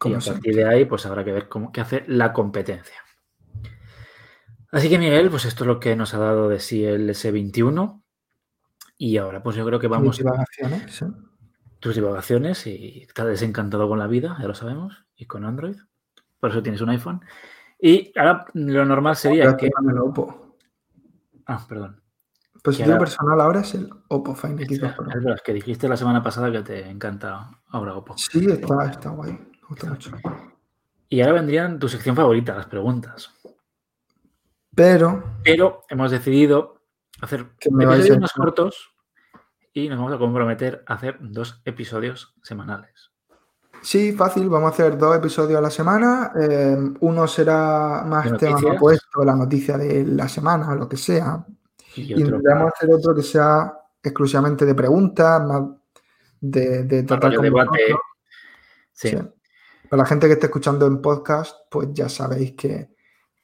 Y 0.02 0.14
a 0.14 0.18
partir 0.18 0.56
de 0.56 0.66
ahí, 0.66 0.86
pues 0.86 1.04
habrá 1.04 1.24
que 1.24 1.32
ver 1.32 1.48
cómo 1.48 1.72
qué 1.72 1.82
hace 1.82 2.04
la 2.06 2.32
competencia. 2.32 2.96
Así 4.72 4.88
que, 4.88 4.98
Miguel, 4.98 5.28
pues 5.28 5.44
esto 5.44 5.64
es 5.64 5.68
lo 5.68 5.78
que 5.78 5.94
nos 5.94 6.14
ha 6.14 6.18
dado 6.18 6.48
de 6.48 6.58
sí 6.58 6.84
el 6.84 7.10
S21. 7.10 8.02
Y 9.02 9.16
ahora, 9.16 9.42
pues 9.42 9.56
yo 9.56 9.64
creo 9.64 9.78
que 9.80 9.88
vamos. 9.88 10.18
Tus 10.18 10.18
divagaciones. 10.18 11.04
Tus 11.78 11.94
divagaciones 11.94 12.66
y 12.66 13.04
estás 13.08 13.28
desencantado 13.28 13.88
con 13.88 13.98
la 13.98 14.06
vida, 14.06 14.36
ya 14.38 14.46
lo 14.46 14.54
sabemos, 14.54 15.06
y 15.16 15.24
con 15.24 15.46
Android. 15.46 15.76
Por 16.38 16.50
eso 16.50 16.62
tienes 16.62 16.82
un 16.82 16.90
iPhone. 16.90 17.22
Y 17.80 18.12
ahora 18.14 18.44
lo 18.52 18.84
normal 18.84 19.16
sería 19.16 19.56
que. 19.56 19.70
Ah, 21.46 21.64
perdón. 21.66 22.02
Pues 22.62 22.76
yo 22.76 22.98
personal 22.98 23.40
ahora 23.40 23.60
es 23.60 23.74
el 23.74 23.88
Oppo 24.08 24.34
Find 24.34 24.60
X2 24.60 24.94
Pro. 24.94 25.08
Es 25.08 25.24
verdad, 25.24 25.38
que 25.42 25.54
dijiste 25.54 25.88
la 25.88 25.96
semana 25.96 26.22
pasada 26.22 26.52
que 26.52 26.60
te 26.60 26.86
encanta 26.86 27.48
ahora 27.68 27.94
Oppo. 27.94 28.18
Sí, 28.18 28.50
está, 28.50 28.84
está 28.84 29.08
guay. 29.08 29.38
Mucho. 29.66 29.96
Y 31.08 31.22
ahora 31.22 31.32
vendrían 31.32 31.78
tu 31.78 31.88
sección 31.88 32.14
favorita, 32.14 32.54
las 32.54 32.66
preguntas. 32.66 33.32
Pero. 34.74 35.38
Pero 35.42 35.84
hemos 35.88 36.10
decidido 36.10 36.82
hacer 37.22 37.46
episodios 37.60 38.18
más 38.18 38.32
cortos 38.32 38.89
y 39.84 39.88
nos 39.88 39.98
vamos 39.98 40.14
a 40.14 40.18
comprometer 40.18 40.84
a 40.86 40.94
hacer 40.94 41.18
dos 41.20 41.60
episodios 41.64 42.34
semanales. 42.42 43.10
Sí, 43.82 44.12
fácil. 44.12 44.48
Vamos 44.48 44.70
a 44.70 44.74
hacer 44.74 44.98
dos 44.98 45.16
episodios 45.16 45.58
a 45.58 45.62
la 45.62 45.70
semana. 45.70 46.32
Eh, 46.38 46.76
uno 47.00 47.26
será 47.26 48.04
más 48.06 48.36
tema 48.36 48.58
opuesto, 48.74 49.24
la 49.24 49.34
noticia 49.34 49.78
de 49.78 50.04
la 50.04 50.28
semana 50.28 50.74
lo 50.74 50.88
que 50.88 50.96
sea. 50.96 51.44
Y, 51.96 52.20
Intentamos 52.20 52.72
hacer 52.74 52.90
otro 52.92 53.14
que 53.14 53.22
sea 53.22 53.72
exclusivamente 54.02 54.66
de 54.66 54.74
preguntas, 54.74 55.42
más 55.46 55.62
de, 56.40 56.84
de 56.84 57.02
tratar 57.04 57.34
con 57.34 57.44
debate. 57.44 57.94
Sí. 58.92 59.16
Para 59.88 60.02
la 60.02 60.06
gente 60.06 60.26
que 60.26 60.34
esté 60.34 60.46
escuchando 60.46 60.86
en 60.86 61.00
podcast, 61.00 61.56
pues 61.70 61.88
ya 61.92 62.08
sabéis 62.08 62.52
que, 62.52 62.90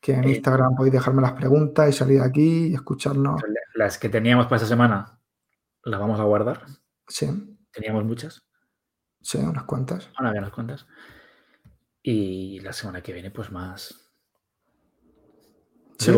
en 0.07 0.25
eh, 0.25 0.31
Instagram 0.31 0.77
podéis 0.77 0.93
dejarme 0.93 1.23
las 1.23 1.33
preguntas 1.33 1.89
y 1.89 1.93
salir 1.93 2.21
aquí 2.21 2.69
y 2.69 2.75
escucharnos. 2.75 3.43
Las 3.75 3.99
que 3.99 4.09
teníamos 4.09 4.47
para 4.47 4.57
esta 4.57 4.69
semana, 4.69 5.16
las 5.87 6.01
vamos 6.01 6.21
a 6.21 6.25
guardar. 6.25 6.67
Sí. 7.09 7.27
Teníamos 7.73 8.05
muchas. 8.05 8.43
Sí, 9.21 9.39
unas 9.39 9.65
cuantas. 9.65 10.11
Ahora 10.17 10.39
unas 10.39 10.53
cuantas. 10.53 10.87
Y 12.03 12.61
la 12.61 12.73
semana 12.73 13.03
que 13.03 13.13
viene, 13.13 13.31
pues 13.31 13.51
más. 13.51 14.09
Sí, 15.99 16.13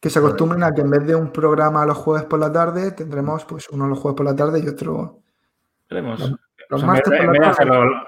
que 0.00 0.10
se 0.10 0.18
acostumbren 0.18 0.62
a 0.62 0.74
que 0.74 0.82
en 0.82 0.90
vez 0.90 1.06
de 1.06 1.14
un 1.14 1.32
programa 1.32 1.86
los 1.86 1.96
jueves 1.96 2.24
por 2.24 2.38
la 2.40 2.52
tarde, 2.52 2.90
tendremos 2.90 3.44
pues 3.44 3.68
uno 3.70 3.86
los 3.86 3.98
jueves 3.98 4.16
por 4.16 4.26
la 4.26 4.36
tarde 4.36 4.60
y 4.60 4.68
otro. 4.68 5.22
Veremos. 5.88 6.20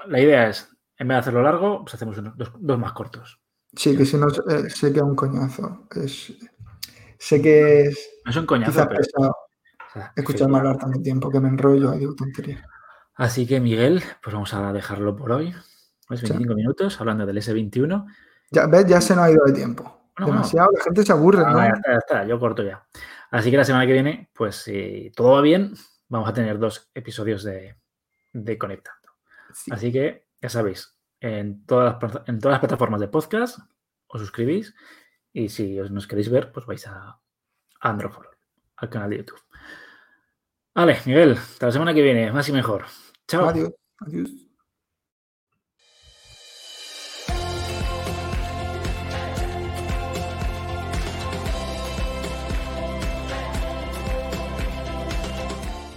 la, 0.07 0.19
idea 0.19 0.49
es, 0.49 0.69
en 0.97 1.07
vez 1.07 1.15
de 1.15 1.19
hacerlo 1.19 1.41
largo, 1.41 1.83
pues 1.83 1.95
hacemos 1.95 2.17
dos, 2.35 2.79
más 2.79 2.91
cortos. 2.93 3.39
Sí, 3.73 3.97
que 3.97 4.05
si 4.05 4.17
no, 4.17 4.27
eh, 4.27 4.69
sé 4.69 4.91
que 4.91 4.99
es 4.99 5.03
un 5.03 5.15
coñazo. 5.15 5.87
sé 7.17 7.41
que 7.41 7.81
es. 7.81 8.09
No 8.25 8.31
es 8.31 8.37
un 8.37 8.45
coñazo, 8.45 8.87
pero. 8.87 9.01
Escucharme 10.15 10.57
hablar 10.57 10.77
tanto 10.77 11.01
tiempo 11.01 11.29
que 11.29 11.39
me 11.39 11.49
enrollo 11.49 11.93
y 11.93 11.99
digo. 11.99 12.15
Así 13.15 13.47
que, 13.47 13.59
Miguel, 13.59 14.03
pues 14.21 14.33
vamos 14.33 14.53
a 14.53 14.73
dejarlo 14.73 15.15
por 15.15 15.31
hoy. 15.31 15.55
Es 16.09 16.21
25 16.21 16.53
minutos 16.53 16.99
hablando 16.99 17.25
del 17.25 17.37
S21. 17.37 18.05
Ya, 18.51 18.67
¿ves? 18.67 18.85
Ya 18.85 19.01
se 19.01 19.15
nos 19.15 19.25
ha 19.25 19.31
ido 19.31 19.43
de 19.45 19.53
tiempo. 19.53 20.11
Demasiado, 20.17 20.69
la 20.77 20.83
gente 20.83 21.03
se 21.03 21.11
aburre, 21.11 21.43
¿no? 21.43 21.57
Ya 21.57 21.67
está, 21.69 21.91
ya 21.91 21.97
está, 21.97 22.25
yo 22.25 22.39
corto 22.39 22.63
ya. 22.63 22.85
Así 23.31 23.51
que 23.51 23.57
la 23.57 23.65
semana 23.65 23.85
que 23.85 23.93
viene, 23.93 24.29
pues 24.33 24.55
si 24.55 25.11
todo 25.15 25.31
va 25.31 25.41
bien, 25.41 25.73
vamos 26.07 26.29
a 26.29 26.33
tener 26.33 26.57
dos 26.57 26.89
episodios 26.93 27.43
de, 27.43 27.77
Conectando. 28.57 29.09
Así 29.71 29.91
que, 29.91 30.27
ya 30.41 30.49
sabéis, 30.49 30.97
en 31.19 31.65
todas, 31.65 31.97
las, 32.01 32.27
en 32.27 32.39
todas 32.39 32.53
las 32.53 32.59
plataformas 32.59 33.01
de 33.01 33.07
podcast 33.07 33.59
os 34.07 34.21
suscribís 34.21 34.75
y 35.33 35.49
si 35.49 35.79
os 35.79 35.91
nos 35.91 36.07
queréis 36.07 36.29
ver, 36.29 36.51
pues 36.51 36.65
vais 36.65 36.85
a 36.87 37.19
Androfor, 37.81 38.37
al 38.77 38.89
canal 38.89 39.09
de 39.09 39.17
YouTube. 39.17 39.39
Vale, 40.75 40.97
Miguel, 41.05 41.37
hasta 41.37 41.67
la 41.67 41.71
semana 41.71 41.93
que 41.93 42.01
viene, 42.01 42.31
más 42.33 42.49
y 42.49 42.51
mejor. 42.51 42.85
Chao. 43.29 43.47
Adiós. 43.47 43.71
Adiós. 43.99 44.29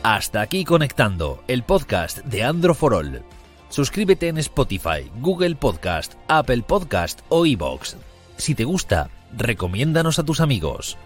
Hasta 0.04 0.40
aquí 0.40 0.64
conectando 0.64 1.42
el 1.48 1.64
podcast 1.64 2.18
de 2.18 2.44
Andro 2.44 2.74
Suscríbete 3.68 4.28
en 4.28 4.38
Spotify, 4.38 5.10
Google 5.20 5.56
Podcast, 5.56 6.14
Apple 6.28 6.62
Podcast 6.62 7.20
o 7.28 7.44
iBox. 7.44 7.96
Si 8.36 8.54
te 8.54 8.64
gusta, 8.64 9.10
recomiéndanos 9.36 10.20
a 10.20 10.24
tus 10.24 10.40
amigos. 10.40 10.96